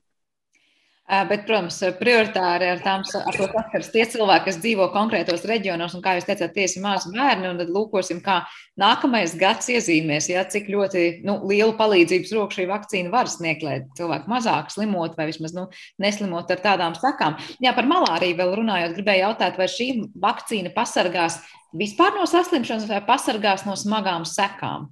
[1.11, 6.03] Bet, protams, prioritāri ar, tām, ar to saskars tie cilvēki, kas dzīvo konkrētos reģionos, un,
[6.05, 8.37] kā jūs teicāt, tiesi mazi bērni, un tad lūkosim, kā
[8.79, 13.81] nākamais gads iezīmēs, ja cik ļoti nu, lielu palīdzības roku šī vakcīna var sniegt, lai
[13.99, 15.67] cilvēki mazāk slimot vai vismaz nu,
[15.99, 17.35] neslimot ar tādām sakām.
[17.59, 21.41] Jā, par malāriju vēl runājot, gribēju jautāt, vai šī vakcīna pasargās
[21.75, 24.87] vispār no saslimšanas vai pasargās no smagām sekām?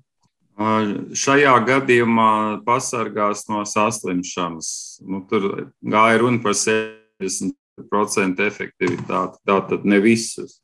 [0.60, 2.32] Šajā gadījumā
[2.66, 5.00] pasargās no saslimšanas.
[5.08, 9.40] Nu, tur gāja runa par 70% efektivitāti.
[9.48, 10.58] Tātad ne visus.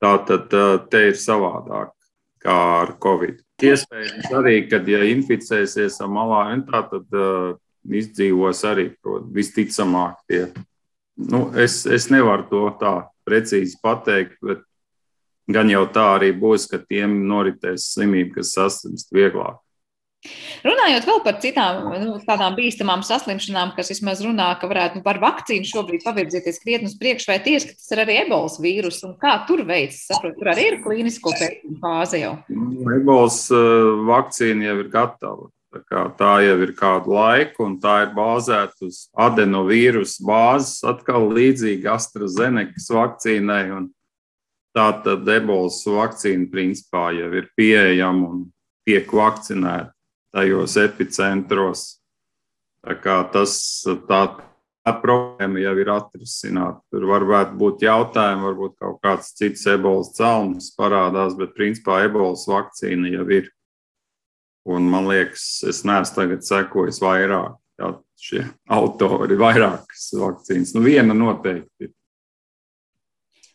[0.00, 0.48] Tātad
[0.88, 1.92] te ir savādāk
[2.40, 3.42] kā ar Covid.
[3.60, 10.46] Iespējams arī, kad ja inficēsies ar malāru, tad uh, izdzīvos arī, protams, visticamāk tie.
[11.20, 12.94] Nu, es, es nevaru to tā
[13.28, 14.64] precīzi pateikt, bet
[15.48, 19.60] gan jau tā arī būs, ka tiem noritēs slimība, kas saslimst vieglāk.
[20.60, 25.16] Runājot vēl par citām nu, tādām bīstamām saslimšanām, kas vismaz runā, ka varētu nu, par
[25.22, 29.38] vakcīnu šobrīd pavirzīties krietni uz priekšu, vai tieši tas ir arī ebolas vīrus, un kā
[29.48, 30.02] tur veids?
[30.10, 32.34] Saprot, tur arī ir klīnisko pētījumu fāze jau.
[32.52, 35.48] Nu, ebolas uh, vakcīna jau ir gatava.
[35.70, 41.86] Tā, tā jau ir kādu laiku, un tā ir bāzēta uz adenovīrusu bāzes, atkal līdzīgi
[41.88, 43.62] AstraZenekas vakcīnai.
[43.76, 43.86] Un,
[44.76, 48.44] Tā tad ebolas vakcīna principā jau ir pieejama un
[48.86, 49.90] tiek vakcinēta
[50.30, 51.82] tajos epicentros.
[52.86, 53.54] Tā tas
[54.08, 54.20] tā,
[54.86, 56.80] tā problēma jau ir atrisināta.
[56.92, 63.10] Tur varētu būt jautājumi, varbūt kaut kāds cits ebolas celms parādās, bet principā ebolas vakcīna
[63.10, 63.50] jau ir.
[64.70, 67.56] Un man liekas, es neesmu tagad sekojis vairāk.
[67.80, 70.74] Jā, šie autori vairākas vakcīnas.
[70.76, 71.94] Nu, viena noteikti ir.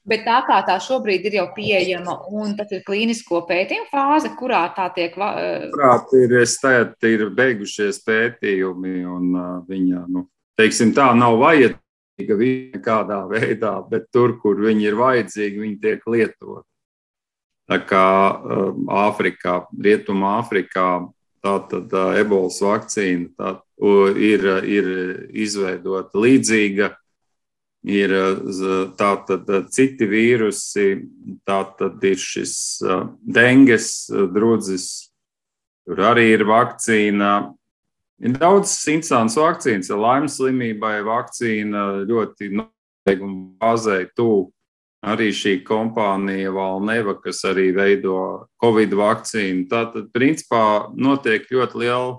[0.06, 4.62] Bet tā kā tā šobrīd ir jau pieejama, un tas ir klīnisko pētījumu fāze, kurā
[4.76, 5.16] tā tiek.
[5.18, 10.28] Prāt, ir, tēt, ir beigušies pētījumi, un uh, viņa, nu,
[10.62, 16.68] teiksim, tā nav vajadzīga nekādā veidā, bet tur, kur viņi ir vajadzīgi, viņi tiek lietoti.
[17.66, 18.68] Tā kā uh,
[19.08, 20.90] Āfrikā, Rietumā Āfrikā,
[21.42, 23.56] tā tad uh, ebolas vakcīna tā,
[24.22, 24.92] ir, ir
[25.34, 26.94] izveidota līdzīga
[27.86, 28.14] ir
[28.98, 30.88] tātad citi vīrusi,
[31.46, 32.56] tātad ir šis
[33.22, 35.12] denges drudzis,
[35.86, 37.54] tur arī ir vakcīna.
[38.26, 44.52] Ir daudz interesants vakcīnas, ir laimes slimībai vakcīna ļoti noteikti bāzēji tuvu.
[45.06, 49.68] Arī šī kompānija Valneva, kas arī veido Covid vakcīnu.
[49.70, 52.16] Tātad, principā, notiek ļoti liela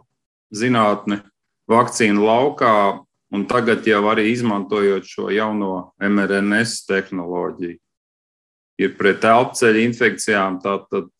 [0.54, 1.24] zinātne
[1.66, 2.76] vakcīnu laukā,
[3.36, 7.76] Un tagad jau arī izmantojot šo jauno mRNS tehnoloģiju,
[8.80, 10.56] ir pret elpceļa infekcijām.
[10.64, 11.10] Tātad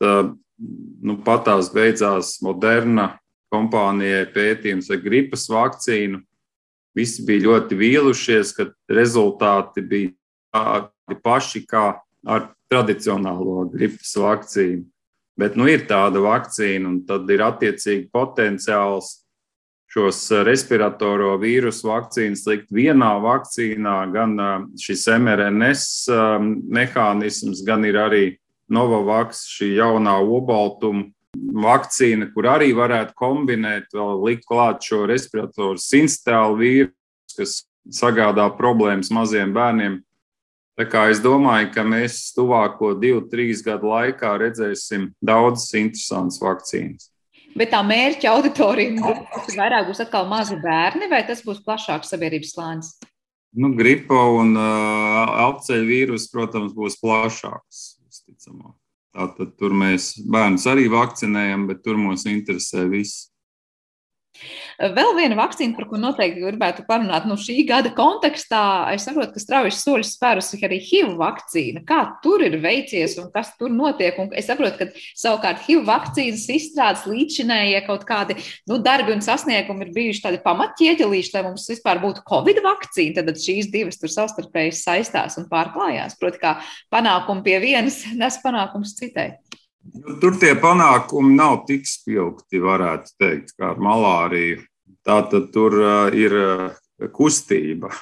[0.56, 3.10] nu, patās beidzās Moderna
[3.52, 6.22] kompānijai pētījums ar gripas vakcīnu.
[6.96, 10.14] Visi bija ļoti vīlušies, ka rezultāti bija
[10.56, 11.86] tādi paši kā
[12.24, 14.86] ar tradicionālo gripas vakcīnu.
[15.36, 19.25] Bet nu, ir tāda vakcīna, un tad ir attiecīgi potenciāls
[19.96, 27.86] šos eh, respiratoro vīrusu vakcīnas likt vienā vakcīnā, gan eh, šis mRNS eh, mehānisms, gan
[27.88, 28.24] ir arī
[28.72, 31.06] Novavax, šī jaunā obaltuma
[31.36, 37.56] vakcīna, kur arī varētu kombinēt, vēl likt klāt šo respiratoru sinstālu vīrusu, kas
[37.94, 40.00] sagādā problēmas maziem bērniem.
[40.76, 47.12] Tā kā es domāju, ka mēs tuvāko divu, trīs gadu laikā redzēsim daudzas interesantas vakcīnas.
[47.56, 49.12] Bet tā mērķa auditorija
[49.60, 52.90] vairāk būs atkal mazi bērni, vai tas būs plašāks sabiedrības slānis?
[53.56, 57.84] Nu, gripa un uh, apceļu vīrus, protams, būs plašāks.
[59.16, 63.30] Tātad tur mēs bērnus arī vakcinējam, bet tur mūs interesē viss.
[64.76, 68.60] Vēl viena vakcīna, par ko noteikti gribētu parunāt, nu šī gada kontekstā,
[68.92, 71.82] es saprotu, ka strauji soļus spērusi arī HIV vakcīna.
[71.88, 74.18] Kā tur ir veicies un kas tur notiek?
[74.20, 78.36] Un es saprotu, ka savukārt HIV vakcīnas izstrādes līdzinējie kaut kādi
[78.68, 83.22] nu, darbi un sasniegumi ir bijuši tādi pamatķieģelīši, lai mums vispār būtu Covid vakcīna.
[83.22, 86.18] Tad šīs divas tur savstarpēji saistās un pārklājās.
[86.20, 86.58] Proti, kā
[86.92, 89.32] panākumi pie vienas nes panākums citai.
[89.94, 94.64] Nu, tur tie panākumi nav tik spilgti, varētu teikt, kā ar malāriju.
[95.06, 97.92] Tā tad tur uh, ir uh, kustība.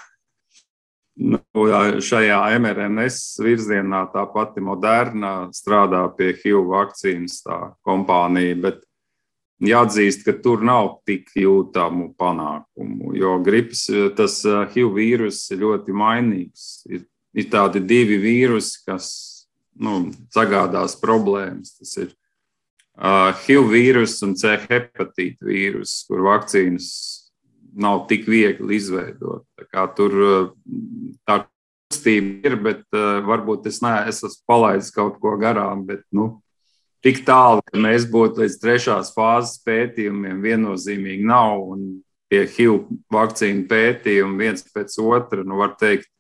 [1.15, 1.39] Nu,
[2.03, 7.37] šajā mRNS virzienā tā pati Moderna strādā pie HIV vakcīnas,
[7.87, 8.81] kompānija, bet
[9.63, 13.87] jāatzīst, ka tur nav tik jūtamu panākumu, jo gripas,
[14.19, 14.41] tas
[14.75, 16.67] HIV vīrus ir ļoti mainīgs.
[16.91, 19.13] Ir, ir tādi divi vīrusi, kas
[19.81, 21.75] nu, sagādās problēmas.
[21.79, 26.91] Tas ir uh, HIV vīrus un C hepatīta vīrus, kur vakcīnas
[27.75, 29.47] nav tik viegli izveidot.
[29.73, 30.15] Tā tur
[31.27, 31.41] tā
[31.91, 35.85] kustība ir, bet uh, varbūt es neesmu palaidis kaut ko garām.
[35.89, 36.41] Bet, nu,
[37.05, 41.67] tik tālu, ka mēs būtu līdz trešās fāzes pētījumiem, viennozīmīgi nav.
[41.75, 41.87] Un
[42.33, 46.11] tie HIV vakcīnu pētījumi viens pēc otra, nu, var teikt,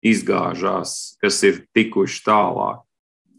[0.00, 2.80] izgāžās, kas ir tikuši tālāk.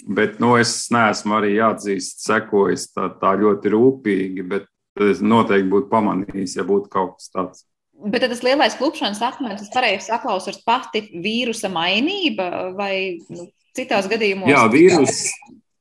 [0.08, 4.66] Bet nu, es neesmu arī jāatzīst, sekojis tā, tā ļoti rūpīgi, bet
[5.02, 7.66] es noteikti būtu pamanījis, ja būtu kaut kas tāds.
[8.02, 13.46] Bet tas lielais klupšanas akmens, tas pareizi saklausās, ir pati vīrusa mainība vai nu,
[13.78, 14.50] citās gadījumos?
[14.50, 15.20] Jā, vīrus,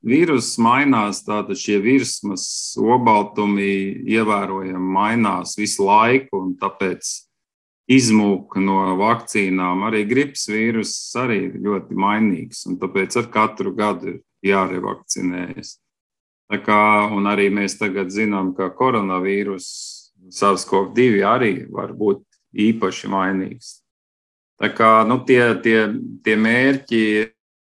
[0.05, 2.45] vīrus mainās, tātad šie virsmas
[2.77, 3.71] obaltumi
[4.13, 7.09] ievērojami mainās visu laiku, un tāpēc
[7.91, 9.85] izmūka no vakcīnām.
[9.87, 14.19] Arī gripas vīruss arī ir ļoti mainīgs, un tāpēc ar katru gadu ir
[14.51, 15.77] jārevakcinējas.
[16.51, 16.81] Tā kā,
[17.15, 19.67] un arī mēs tagad zinām, ka koronavīrus
[20.35, 23.77] SARS-CoV-2 arī var būt īpaši mainīgs.
[24.61, 25.87] Tā kā nu, tie, tie,
[26.21, 27.01] tie mērķi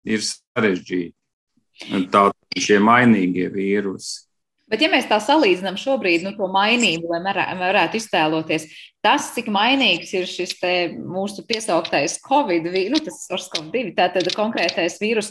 [0.04, 2.04] ir sarežģīti.
[2.14, 2.28] Tā
[2.60, 4.28] šie mainīgie vīrusi.
[4.74, 7.20] Bet, ja mēs tā salīdzinām šobrīd, nu, to mainību, lai
[7.60, 8.64] varētu iztēloties,
[9.06, 10.56] tas, cik mainīgs ir šis
[10.98, 15.30] mūsu piesauktais Covid, nu, tas SARS-CoV-2, tātad konkrētais vīrus,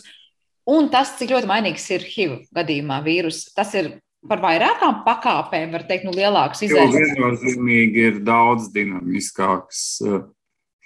[0.70, 3.96] un tas, cik ļoti mainīgs ir HIV gadījumā vīrus, tas ir
[4.30, 7.16] par vairākām pakāpēm, var teikt, nu, lielāks izaicinājums.
[7.16, 9.82] Viennozīmīgi ir daudz dinamiskāks.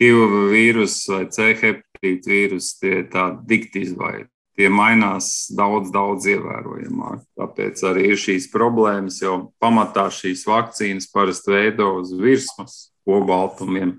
[0.00, 7.22] HIV vīrus vai C hepatīta vīrus, tie tādi dikti izvairīti tie mainās daudz, daudz ievērojamāk.
[7.38, 13.98] Tāpēc arī ir šīs problēmas, jo pamatā šīs vakcīnas parasti veido uz virsmas obaltumiem.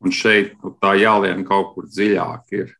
[0.00, 2.44] Un šeit nu, tā jālien kaut kur dziļāk.
[2.56, 2.74] Ir.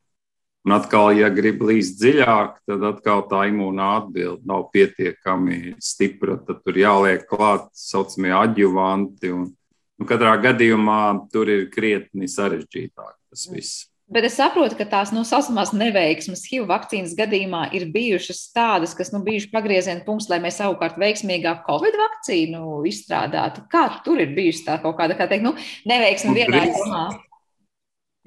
[0.65, 6.37] Un atkal, ja grib līst dziļāk, tad atkal tā imūnā atbilde nav pietiekami stipra.
[6.45, 9.33] Tad tur jāliek klāt tā saucamie adjuvanti.
[9.37, 13.90] Un, nu, katrā gadījumā tur ir krietni sarežģītāk tas viss.
[14.11, 19.13] Bet es saprotu, ka tās nu, sasmās neveiksmes HIV vakcīnas gadījumā ir bijušas tādas, kas
[19.15, 23.63] nu, bijuši pagrieziena punkts, lai mēs savukārt veiksmīgāk Covid vakcīnu izstrādātu.
[23.71, 25.55] Kā tur ir bijusi tā kaut kāda, kā teikt, nu,
[25.87, 27.05] neveiksme vienā jomā?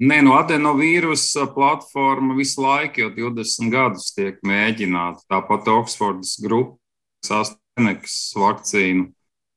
[0.00, 5.22] Nē, no adenovīrusa platforma visu laiku, jau 20 gadus tiek mēģināta.
[5.30, 6.80] Tāpat Oksfordas grupa,
[7.24, 9.10] Asteneks vakcīnu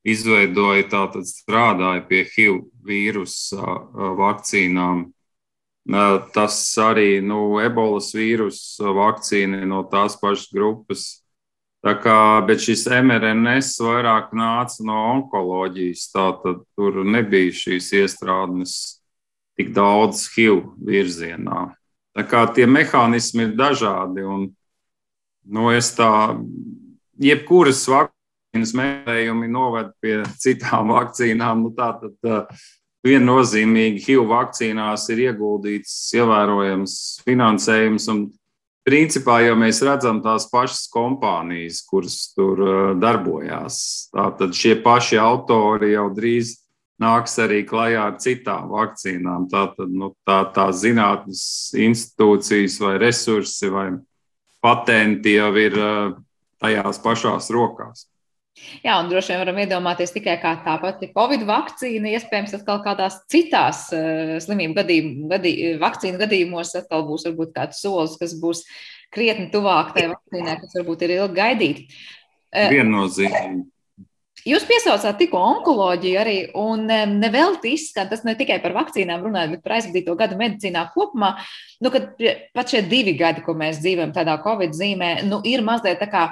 [0.07, 3.79] izveidoja, tātad strādāja pie HIV vīrusa
[4.19, 5.07] vakcīnām
[5.87, 11.05] Tas arī nu, ebolas vīrusu vakcīna no tās pašas grupas.
[11.85, 18.73] Tā kā, bet šis mRNS vairāk nāca no onkoloģijas, tātad tur nebija šīs iestrādes
[19.55, 21.67] tik daudz HIV virzienā.
[22.17, 24.49] Tā kā tie mehānismi ir dažādi, un
[25.47, 26.09] nu, es tā,
[27.21, 32.57] jebkuras vakcīnas mēģinājumi noved pie citām vakcīnām, nu, tā tad
[33.07, 38.07] viennozīmīgi HIV vakcīnās ir ieguldīts ievērojams finansējums.
[38.13, 38.27] Un,
[38.87, 43.79] principā jau mēs redzam tās pašas kompānijas, kuras tur uh, darbojās.
[44.15, 46.55] Tātad šie paši autori jau drīz
[47.01, 49.49] nāks arī klajā ar citām vakcīnām.
[49.51, 51.41] Tātad nu, tā, tā zinātnes
[51.77, 53.89] institūcijas vai resursi vai
[54.63, 56.15] patenti jau ir uh,
[56.63, 58.07] tajās pašās rokās.
[58.83, 63.21] Jā, un droši vien varam iedomāties tikai kā tā pati Covid vakcīna, iespējams, atkal kādās
[63.31, 68.65] citās uh, slimību gadījumu, gadī, vakcīnu gadījumos atkal būs varbūt kāds solis, kas būs
[69.13, 71.89] krietni tuvāk tai vakcīnai, kas varbūt ir ilgi gaidīti.
[72.51, 73.65] Uh, Viennozīmīgi.
[74.47, 76.85] Jūs piesaucāt tikko onkoloģiju arī, un
[77.17, 81.33] nevelti izskan, tas ne tikai par vakcīnām runājot, bet par aizvadīto gadu medicīnā kopumā,
[81.83, 82.13] nu, kad
[82.55, 86.23] pat šie divi gadi, ko mēs dzīvojam tādā Covid zīmē, nu, ir mazliet tā kā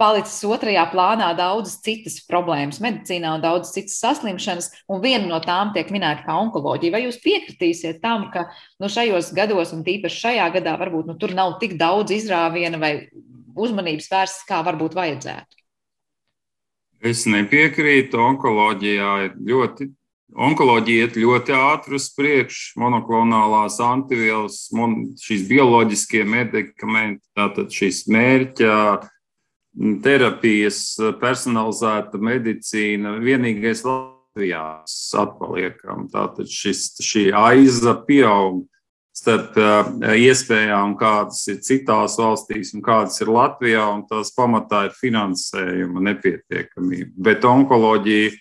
[0.00, 5.72] palicis otrajā plānā daudzas citas problēmas medicīnā un daudzas citas saslimšanas, un viena no tām
[5.74, 6.94] tiek minēta kā onkoloģija.
[6.94, 8.46] Vai jūs piekritīsiet tam, ka
[8.82, 12.94] nu, šajos gados, un tīpaši šajā gadā, varbūt nu, tur nav tik daudz izrāviena vai
[13.56, 15.62] uzmanības vērstas, kā varbūt vajadzētu?
[17.06, 18.18] Es nepiekrītu.
[18.32, 19.92] Onkoloģijā ir ļoti
[20.36, 24.66] Onkoloģija iet ļoti ātri uz priekšu, monoklonālās antivielas,
[25.22, 28.74] šīs bioloģiskie medikamenti, tātad šīs mērķa
[30.04, 33.16] terapijas, personalizēta medicīna.
[33.22, 34.64] Vienīgais Latvijā
[35.20, 36.06] atpaliekam.
[36.12, 38.64] Tātad šis, šī aiza pieaug
[39.16, 39.56] starp
[40.12, 47.14] iespējām, kādas ir citās valstīs un kādas ir Latvijā, un tās pamatā ir finansējuma nepietiekamība.
[47.30, 48.34] Bet onkoloģija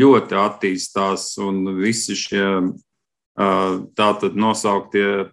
[0.00, 2.46] ļoti attīstās, un visi šie
[3.36, 5.28] tātad nosauktie,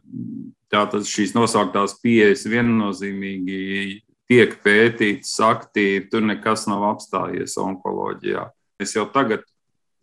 [0.71, 8.45] tātad šīs nosauktās pieejas viennozīmīgi tiek pētītas aktīvi, tur nekas nav apstājies onkoloģijā.
[8.79, 9.43] Mēs jau tagad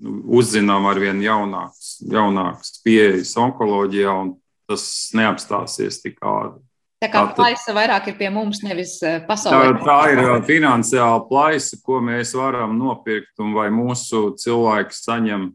[0.03, 4.35] nu, uzzinām ar vien jaunākas, jaunākas pieejas onkoloģijā, un
[4.67, 6.63] tas neapstāsies tik ātri.
[7.05, 9.75] Tā kā plaisa vairāk ir pie mums, nevis eh, pasaulē.
[9.77, 15.51] Tā, tā ir eh, finansiāla plaisa, ko mēs varam nopirkt, un vai mūsu cilvēki saņem,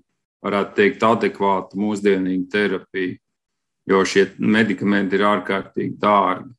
[0.46, 3.18] varētu teikt, adekvātu mūsdienīgu terapiju,
[3.90, 6.54] jo šie medikamenti ir ārkārtīgi dārgi.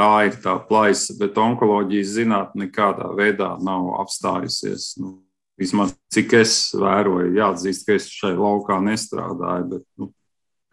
[0.00, 4.94] Tā ir tā plaisa, bet onkoloģijas zinātne nekādā veidā nav apstājusies.
[4.96, 5.18] Nu,
[5.60, 10.08] vismaz cik es vēroju, jāatzīst, ka es šai laukā nestrādāju, bet nu,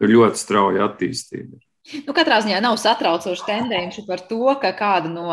[0.00, 1.60] tur ļoti strauja attīstība.
[2.04, 5.28] Nu, katrā ziņā nav satraucoša tendence par to, ka kāda no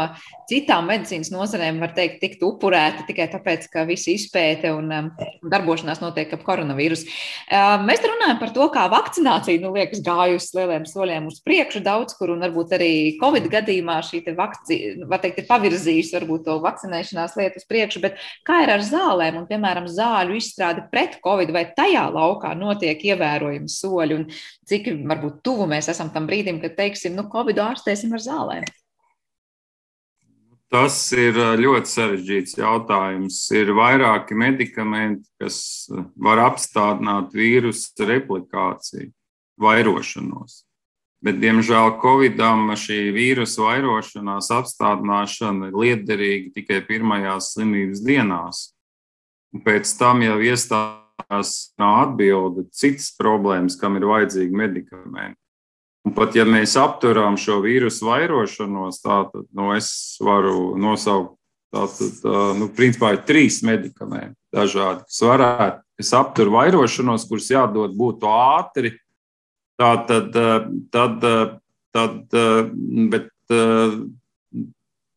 [0.49, 5.09] citām medicīnas nozarēm var teikt, tikt upurēta tikai tāpēc, ka visi izpēte un um,
[5.51, 7.07] darbošanās notiek ap koronavīrusu.
[7.49, 12.15] Uh, mēs runājam par to, kā vakcinācija, nu, liekas, gājusi lieliem soļiem uz priekšu daudz
[12.17, 12.91] kur, un varbūt arī
[13.21, 18.21] Covid gadījumā šī vakcīna, var teikt, ir pavirzījusi varbūt to vakcinēšanās lietu uz priekšu, bet
[18.47, 23.71] kā ir ar zālēm un, piemēram, zāļu izstrāde pret Covid, vai tajā laukā notiek ievērojami
[23.71, 24.29] soļi, un
[24.69, 28.65] cik varbūt tuvu mēs esam tam brīdim, kad teiksim, nu, Covid ārstēsim ar zālēm?
[30.73, 33.37] Tas ir ļoti sarežģīts jautājums.
[33.55, 35.57] Ir vairāki medikamenti, kas
[36.17, 39.11] var apstādināt vīrusu replikāciju,
[39.61, 40.63] vairošanos.
[41.25, 48.59] Bet, diemžēl, Covidam šī vīrusu vairošanās apstādināšana ir liederīga tikai pirmajās slimības dienās.
[49.55, 55.44] Un pēc tam jau iestājās atbilde citas problēmas, kam ir vajadzīgi medikamenti.
[56.05, 59.89] Un pat ja mēs apturam šo vīrusu vairošanos, tad nu, es
[60.21, 61.33] varu nosaukt,
[61.73, 62.19] tātad,
[62.59, 68.93] nu, principā trīs medikamenti dažādi, kas varētu, kas aptur vairošanos, kurus jādod būtu ātri.
[69.81, 70.29] Tātad,
[70.93, 71.25] tad,
[71.91, 72.35] tad,
[73.11, 73.27] bet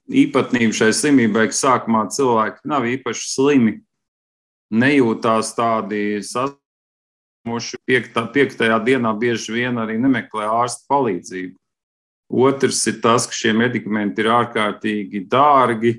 [0.09, 3.76] īpatnība šai slimībai, ka sākumā cilvēki nav īpaši slimi,
[4.72, 6.67] nejūtās tādi sasprāstīgi
[7.49, 11.57] Moši piektā, piektajā dienā bieži vien arī nemeklē ārsta palīdzību.
[12.28, 15.94] Otrs ir tas, ka šie medikamenti ir ārkārtīgi dārgi,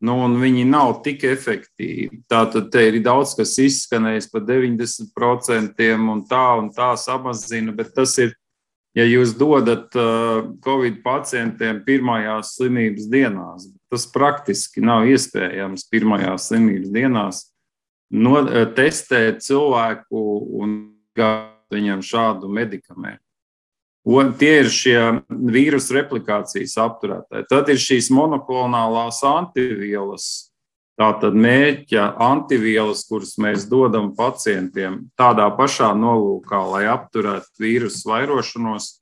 [0.00, 2.22] nu, un viņi nav tik efektīvi.
[2.30, 8.16] Tātad te ir daudz kas izskanējis par 90% un tā un tā samazina, bet tas
[8.22, 8.32] ir,
[8.96, 16.94] ja jūs dodat uh, Covid pacientiem pirmajās slimības dienās, tas praktiski nav iespējams pirmajās slimības
[16.96, 17.44] dienās
[18.10, 20.22] no, eh, testēt cilvēku
[20.60, 20.78] un
[21.70, 23.24] viņam šādu medikamentu.
[24.08, 27.46] Un tie ir šie vīrusu replikācijas apturētāji.
[27.50, 30.50] Tad ir šīs monoklonālās antivielas,
[30.98, 38.96] tātad mērķa antivielas, kuras mēs dodam pacientiem tādā pašā nolūkā, lai apturētu vīrusu vairošanos.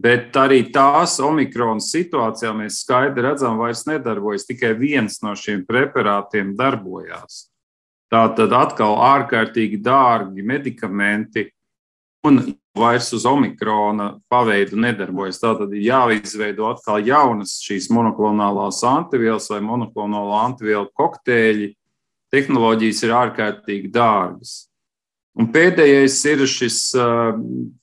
[0.00, 4.46] Bet arī tās omikrona situācijā mēs skaidri redzam, vairs nedarbojas.
[4.48, 7.49] Tikai viens no šiem preparātiem darbojās.
[8.10, 11.46] Tā tad atkal ārkārtīgi dārgi medikamenti
[12.26, 12.40] un
[12.76, 15.40] vairs uz omikrona paveidu nedarbojas.
[15.42, 21.70] Tātad ir jāizveido atkal jaunas šīs monoklonālās antivielas vai monoklonālo antivielu kokteļi.
[22.30, 24.70] Tehnoloģijas ir ārkārtīgi dārgas.
[25.38, 27.32] Un pēdējais ir šis uh,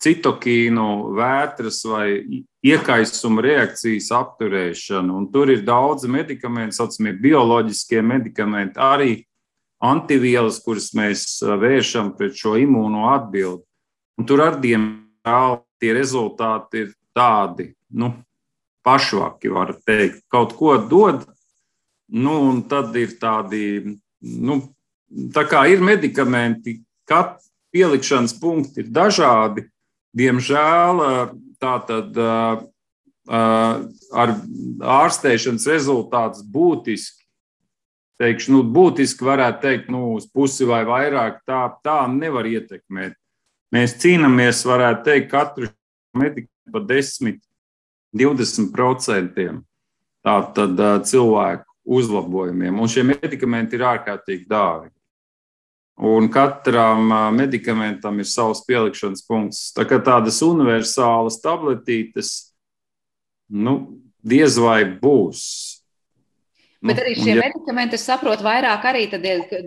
[0.03, 2.07] citokīnu vētras vai
[2.67, 5.15] iekaisuma reakcijas apturēšana.
[5.15, 9.11] Un tur ir daudz medikamentu, saucamie bioloģiskie medikamenti, arī
[9.83, 13.63] antivielas, kuras mēs vēršam pret šo imūno atbildi.
[14.17, 18.11] Un tur ar diemžēl tie rezultāti ir tādi, nu,
[18.85, 21.25] pašvaki, var teikt, kaut ko dod,
[22.13, 24.61] nu, un tad ir tādi, nu,
[25.35, 27.37] tā kā ir medikamenti, kat
[27.75, 29.67] pielikšanas punkti ir dažādi,
[30.17, 31.03] diemžēl
[31.61, 32.17] tā tad
[33.27, 34.33] ar
[34.97, 37.16] ārstēšanas rezultātus būtiski.
[38.17, 43.13] Teikšu, nu, būtiski varētu teikt, nu, uz pusi vai vairāk tā, tā nevar ietekmēt.
[43.75, 45.69] Mēs cīnāmies, varētu teikt, katru
[46.17, 47.37] medikamentu pa 10,
[48.17, 49.47] 20%
[50.25, 52.79] tā tad cilvēku uzlabojumiem.
[52.79, 54.91] Un šie medikamenti ir ārkārtīgi dārgi.
[55.97, 59.61] Un katram medikamentam ir savs pielikšanas punkts.
[59.73, 62.51] Tā kā tādas universālas tabletītes,
[63.49, 63.79] nu,
[64.21, 65.76] diez vai būs.
[66.87, 67.43] Bet arī šie ja...
[67.43, 69.05] medikamenti, es saprotu, vairāk arī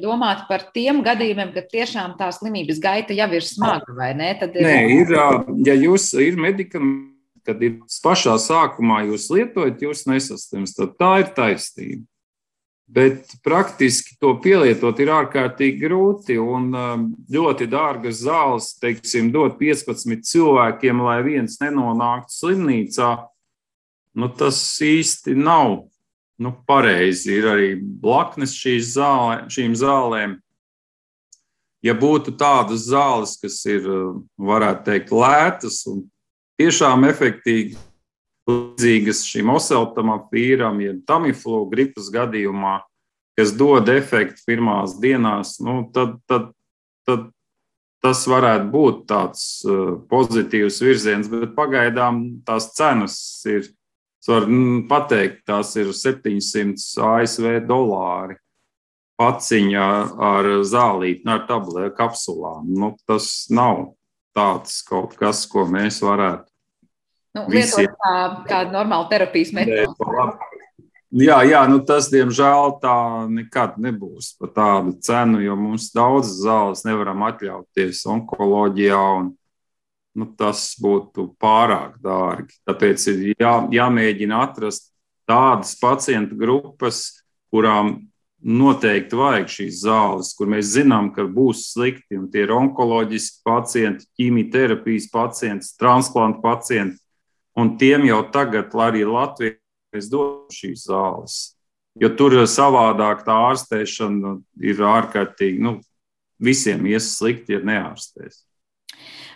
[0.01, 4.33] domāt par tiem gadījumiem, kad tiešām tā slimības gaita jau ir smaga, vai ne?
[4.41, 4.67] Tad ir...
[4.67, 5.15] Nē, ir,
[5.67, 7.09] ja jūs ir medikamenti,
[7.47, 10.97] kad ir pašā sākumā jūs lietojat, jūs nesaslimstat.
[11.01, 12.05] Tā ir taisnība.
[12.91, 16.73] Bet praktiski to pielietot ir ārkārtīgi grūti un
[17.31, 23.13] ļoti dārgas zāles, teiksim, dot 15 cilvēkiem, lai viens nenonāktu slimnīcā.
[24.19, 25.85] Nu, tas īsti nav
[26.41, 27.37] nu, pareizi.
[27.39, 28.55] Ir arī blaknes
[28.95, 30.39] zālē, šīm zālēm.
[31.85, 33.87] Ja būtu tādas zāles, kas ir,
[34.37, 36.03] varētu teikt, lētas un
[36.61, 37.79] tiešām efektīvi,
[38.51, 42.81] līdzīgas šim oseltamapīram, ja tamiflu gripas gadījumā,
[43.39, 46.51] kas dod efektu pirmās dienās, nu, tad, tad,
[47.09, 47.31] tad
[48.05, 53.17] tas varētu būt tāds uh, pozitīvs virziens, bet pagaidām tās cenas
[53.49, 53.69] ir,
[54.21, 54.61] es varu
[54.91, 56.77] pateikt, tās ir 700
[57.09, 58.37] ASV dolāri
[59.21, 59.89] paciņā
[60.31, 62.69] ar zālīti, ar tablē, kapsulām.
[62.73, 63.91] Nu, tas nav
[64.37, 66.51] tāds kaut kas, ko mēs varētu
[67.37, 68.15] Nu, lietot kā,
[68.49, 70.49] kā normālu terapijas metodu.
[71.11, 72.95] Jā, jā nu tas, diemžēl, tā
[73.31, 79.01] nekad nebūs par tādu cenu, jo mums daudzas zāles nevaram atļauties onkoloģijā.
[79.21, 79.33] Un,
[80.19, 82.57] nu, tas būtu pārāk dārgi.
[82.69, 84.91] Tāpēc ir jā, jāmēģina atrast
[85.29, 87.21] tādas pacientu grupas,
[87.53, 92.19] kurām noteikti vajag šīs zāles, kur mēs zinām, ka būs slikti.
[92.33, 96.99] Tie ir onkoloģiski pacienti, ķīmijterapijas pacienti, transplantu pacienti
[97.61, 99.59] un tiem jau tagad, arī Latvijā,
[99.97, 101.39] es dodu šīs zāles.
[102.01, 105.81] Jo tur savādāk tā ārstēšana ir ārkārtīgi, nu,
[106.41, 108.45] visiem ies slikti, ja neārstēs.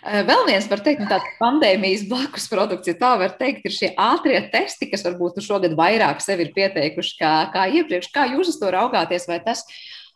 [0.05, 3.89] Vēl viens, var teikt, nu, tāds pandēmijas blakus produkts, ja tā var teikt, ir šie
[3.97, 8.11] ātrie testi, kas varbūt šogad vairāk sevi ir pieteikuši kā, kā iepriekš.
[8.13, 9.25] Kā jūs uz to raugāties?
[9.25, 9.65] Vai tas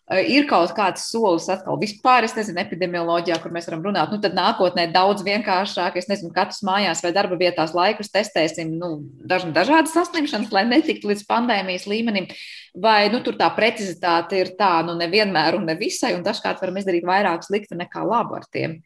[0.09, 4.17] Eh, ir kaut kāds solis atkal vispār, es nezinu, epidemioloģijā, kur mēs varam runāt, nu
[4.23, 8.89] tad nākotnē daudz vienkāršāk, es nezinu, katrs mājās vai darba vietās laikus testēsim, nu,
[9.29, 12.25] daž, dažādas saslimšanas, lai netiktu līdz pandēmijas līmenim,
[12.73, 16.81] vai, nu, tur tā precizitāte ir tā, nu, nevienmēr un ne visai, un dažkārt varam
[16.81, 18.79] izdarīt vairāk sliktu nekā labu ar tiem.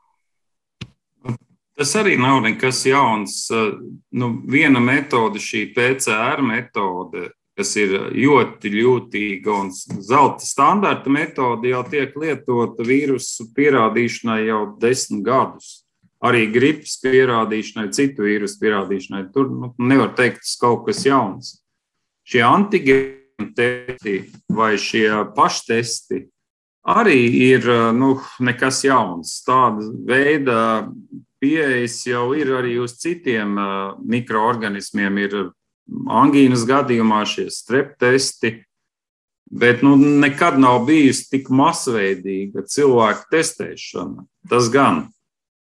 [1.77, 3.47] Tas arī nav nekas jauns.
[4.13, 11.81] Nu, viena metode, šī PCR metode, kas ir ļoti jūtīga un zelta standarta metode, jau
[11.89, 15.79] tiek lietota vīrusu pierādīšanai jau desmit gadus.
[16.23, 19.25] Arī gripas pierādīšanai, citu vīrusu pierādīšanai.
[19.33, 21.57] Tur nu, nevar teikt, tas kaut kas jauns.
[22.23, 24.19] Šie antigēni testi
[24.53, 26.21] vai šie paštesti
[26.87, 27.19] arī
[27.49, 27.67] ir
[27.97, 29.35] nu, nekas jauns.
[29.43, 30.57] Tāda veida
[31.43, 33.57] pieejas jau ir arī uz citiem
[33.99, 35.19] mikroorganismiem.
[35.25, 35.35] Ir
[36.07, 38.61] angīnas gadījumā šie streptesti,
[39.51, 44.23] bet nu, nekad nav bijusi tik masveidīga cilvēku testēšana.
[44.49, 45.09] Tas gan.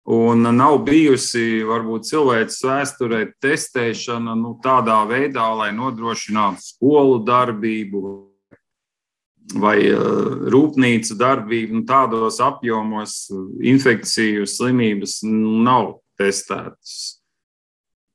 [0.09, 8.01] Un nav bijusi varbūt cilvēks vēsturē testēšana nu, tādā veidā, lai nodrošinātu skolu darbību
[9.57, 11.79] vai uh, rūpnīcu darbību.
[11.81, 13.21] Nu, tādos apjomos
[13.65, 17.19] infekciju slimības nu, nav testētas.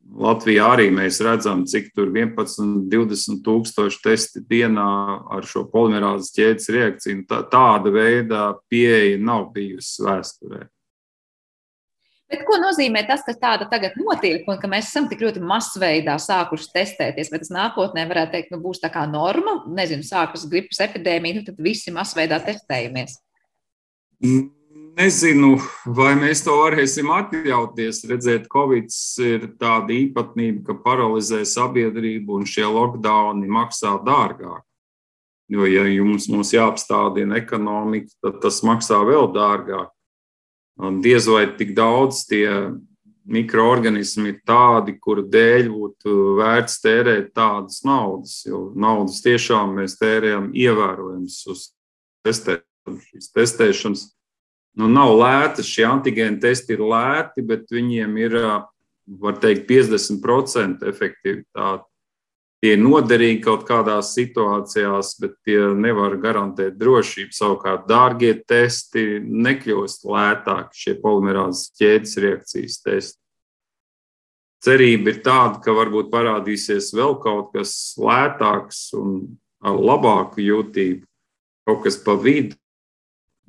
[0.03, 4.89] Latvijā arī mēs redzam, cik tur 11, 20 tūkstoši testi dienā
[5.31, 7.23] ar šo polimerāzes ķēdes reakciju.
[7.29, 10.67] Tā, tāda veida pieeja nav bijusi vēsturē.
[12.33, 16.15] Bet ko nozīmē tas, ka tāda tagad notiek un ka mēs esam tik ļoti masveidā
[16.17, 17.29] sākuši testēties?
[17.29, 19.59] Vai tas nākotnē varētu teikt, nu, būs tā kā norma?
[19.69, 23.19] Nezinu, sākas gripas epidēmija, nu tad visi masveidā testējamies.
[24.97, 25.53] Nezinu,
[25.85, 28.01] vai mēs to varēsim atļauties.
[28.09, 28.89] Redzēt, Covid
[29.29, 34.65] ir tāda īpatnība, ka paralizē sabiedrību un šie lockdowni maksā dārgāk.
[35.53, 39.93] Jo, ja jums jāapstādina ekonomika, tad tas maksā vēl dārgāk.
[41.03, 42.47] Diez vai tik daudz tie
[43.29, 50.49] mikroorganismi ir tādi, kuru dēļ būtu vērts tērēt tādas naudas, jo naudas tiešām mēs tērējam
[50.51, 51.69] ievērojams uz
[52.25, 53.29] testēšanas.
[53.31, 54.03] Testēšanas
[54.79, 55.69] nu, nav lētas.
[55.69, 58.37] Šie antigēnu testi ir lēti, bet viņiem ir
[59.23, 61.87] var teikt, 50% efektivitāti.
[62.63, 67.35] Tie ir noderīgi kaut kādās situācijās, bet tie nevar garantēt drošību.
[67.35, 73.19] Savukārt, dārgie testi nekļūst lētāki, šie polimerāzes ķēdes reakcijas testi.
[74.63, 79.17] Cerība ir tāda, ka varbūt parādīsies vēl kaut kas lētāks un
[79.59, 81.03] ar labāku jūtību,
[81.67, 82.55] kaut kas pa vidu.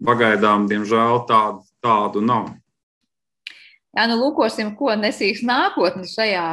[0.02, 2.50] Pagaidām, diemžēl, tādu, tādu nav.
[3.94, 6.44] Jā, nu lūkosim, ko nesīs nākotne šajā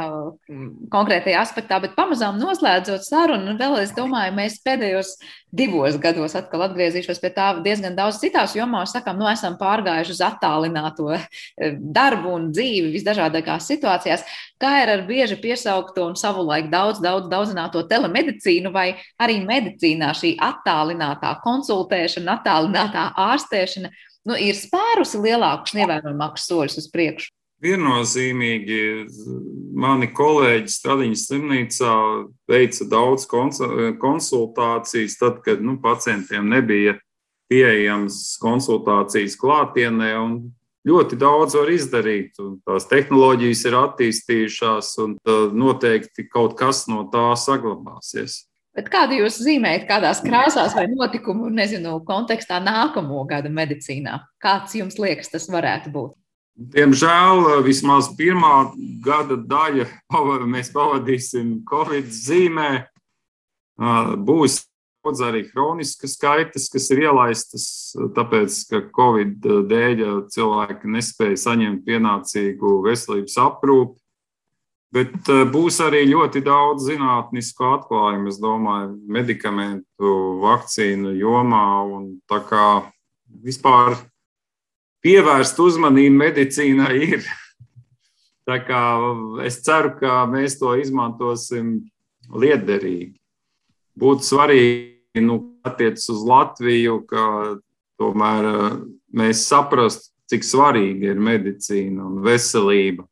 [0.46, 5.16] mm, konkrētajā aspektā, bet pamazām noslēdzot sarunu, vēl es domāju, mēs pēdējos
[5.50, 10.22] divos gados atkal atgriezīšos pie tā diezgan daudz citās jomās, sakām, nu esam pārgājuši uz
[10.22, 14.22] attālināto eh, darbu un dzīvi visdažādākās situācijās.
[14.62, 20.36] Kā ir ar bieži piesaukto un savulaik daudz, daudz, daudzināto telemedicīnu vai arī medicīnā šī
[20.38, 23.90] attālinātā konsultēšana, attālinātā ārstēšana?
[24.28, 27.32] Nu, ir spērusi lielākus, ievērojamākus soļus uz priekšu?
[27.62, 28.78] Viennozīmīgi
[29.78, 31.92] mani kolēģi Stradiņas slimnīcā
[32.50, 33.28] veica daudz
[34.02, 36.96] konsultācijas, tad, kad nu, pacientiem nebija
[37.52, 40.10] pieejamas konsultācijas klātienē.
[40.82, 45.14] Ļoti daudz var izdarīt, un tās tehnoloģijas ir attīstījušās, un
[45.54, 48.40] noteikti kaut kas no tā saglabāsies.
[48.72, 54.16] Bet kādu jūs zīmējat, kādās krāsās vai notikumu, nezinu, kontekstā nākamo gadu medicīnā?
[54.40, 56.16] Kāds jums liekas, tas varētu būt?
[56.72, 58.72] Diemžēl vismaz pirmā
[59.04, 59.88] gada daļa
[60.54, 62.70] mēs pavadīsim Covid zīmē.
[64.24, 64.62] Būs
[65.02, 67.64] daudz arī hroniskas skaitas, kas ir ielaistas,
[68.16, 73.98] tāpēc, ka Covid dēļ cilvēki nespēja saņemt pienācīgu veselības aprūpi.
[74.92, 81.64] Bet eh, būs arī ļoti daudz zinātnisku atklājumu, es domāju, medikamentu, vakcīnu jomā.
[82.28, 82.66] Tā kā
[83.42, 83.96] vispār
[85.02, 87.24] pievērst uzmanību medicīnai ir.
[88.48, 88.82] Tā kā
[89.46, 91.78] es ceru, ka mēs to izmantosim
[92.28, 93.14] liederīgi.
[93.96, 97.24] Būtu svarīgi, nu, attiecas uz Latviju, ka
[98.02, 98.76] tomēr eh,
[99.16, 103.06] mēs saprastu, cik svarīga ir medicīna un veselība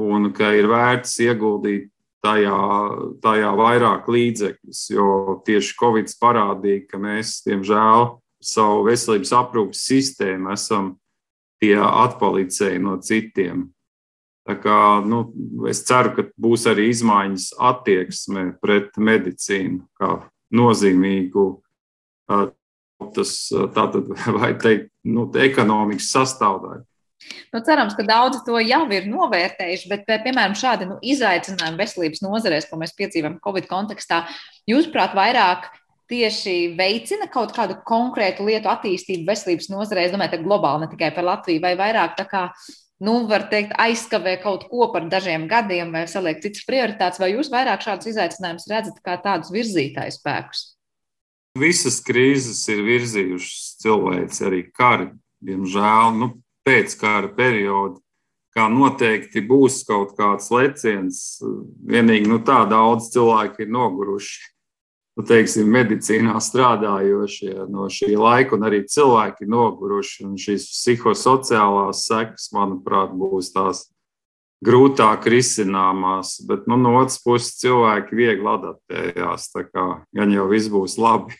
[0.00, 1.90] un ka ir vērts ieguldīt
[2.24, 2.58] tajā,
[3.22, 5.08] tajā vairāk līdzekļus, jo
[5.46, 8.14] tieši Covid parādīja, ka mēs, diemžēl,
[8.44, 10.94] savu veselības aprūpas sistēmu esam
[11.62, 13.68] tie atpalicēji no citiem.
[14.44, 14.78] Tā kā,
[15.08, 15.22] nu,
[15.70, 20.18] es ceru, ka būs arī izmaiņas attieksmē pret medicīnu kā
[20.52, 21.46] nozīmīgu
[23.14, 23.32] tas,
[23.76, 26.84] tātad, vai teikt, nu, ekonomikas sastāvdaļu.
[27.54, 32.68] Nu, cerams, ka daudzi to jau ir novērtējuši, bet, piemēram, šādi nu, izaicinājumi veselības nozarēs,
[32.70, 34.24] ko mēs piedzīvojam Covid kontekstā,
[34.70, 35.70] jūsuprāt, vairāk
[36.10, 41.28] tieši veicina kaut kādu konkrētu lietu attīstību veselības nozarē, es domāju, globāli, ne tikai par
[41.30, 42.44] Latviju, vai vairāk tā kā,
[43.04, 47.52] nu, var teikt, aizkavē kaut ko par dažiem gadiem vai saliek citas prioritātes, vai jūs
[47.52, 50.64] vairāk šādus izaicinājumus redzat kā tādus virzītājus spēkus?
[51.54, 55.12] Visas krīzes ir virzījušas cilvēks, arī kari,
[55.46, 56.16] diemžēl.
[56.18, 56.32] Nu,
[56.66, 58.00] pēckara periodu,
[58.54, 61.20] kā noteikti būs kaut kāds leciens.
[61.84, 64.50] Vienīgi nu, tā daudz cilvēku ir noguruši.
[65.14, 70.26] Nu, teiksim, medicīnā strādājošie no šī laika, un arī cilvēki ir noguruši.
[70.42, 73.84] Šīs psihosociālās sekas, manuprāt, būs tās
[74.64, 79.50] grūtāk risināmās, bet nu, no otras puses cilvēki viegli adaptējās.
[79.70, 81.38] Gan jau viss būs labi.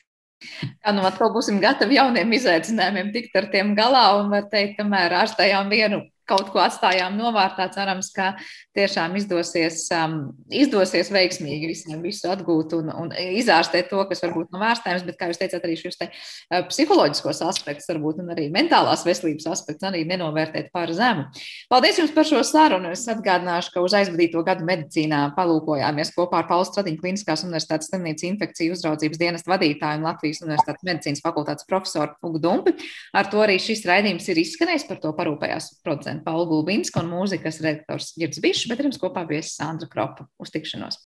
[0.62, 5.16] Jā, nu atkal būsim gatavi jauniem izaicinājumiem, tikt ar tiem galā un var teikt, kamēr
[5.22, 7.66] ārstējām vienu kaut ko atstājām novārtā.
[7.74, 8.32] Cerams, ka
[8.76, 14.66] tiešām izdosies, um, izdosies veiksmīgi visiem visu atgūt un, un izārstēt to, kas varbūt nav
[14.72, 19.48] ārstējams, bet, kā jūs teicāt, arī šis te, uh, psiholoģiskos aspektus, varbūt arī mentālās veselības
[19.52, 21.26] aspektus arī nenovērtēt par zemu.
[21.72, 22.92] Paldies jums par šo sarunu.
[22.94, 28.28] Es atgādināšu, ka uz aizvadīto gadu medicīnā palūkojāmies kopā ar Paulu Stradiņu Kliniskās universitātes slimnīcas
[28.30, 32.76] infekciju uzraudzības dienestu vadītāju un Latvijas universitātes medicīnas fakultātes profesoru Ugu Dumpi.
[33.16, 36.13] Ar to arī šis raidījums ir izskanējis, par to parūpējās producents.
[36.22, 40.28] Paula Gulbinska un mūzikas redaktors Girds Bišs, bet ar jums kopā viesis Sandra Kropa.
[40.38, 41.00] Uz tikšanos!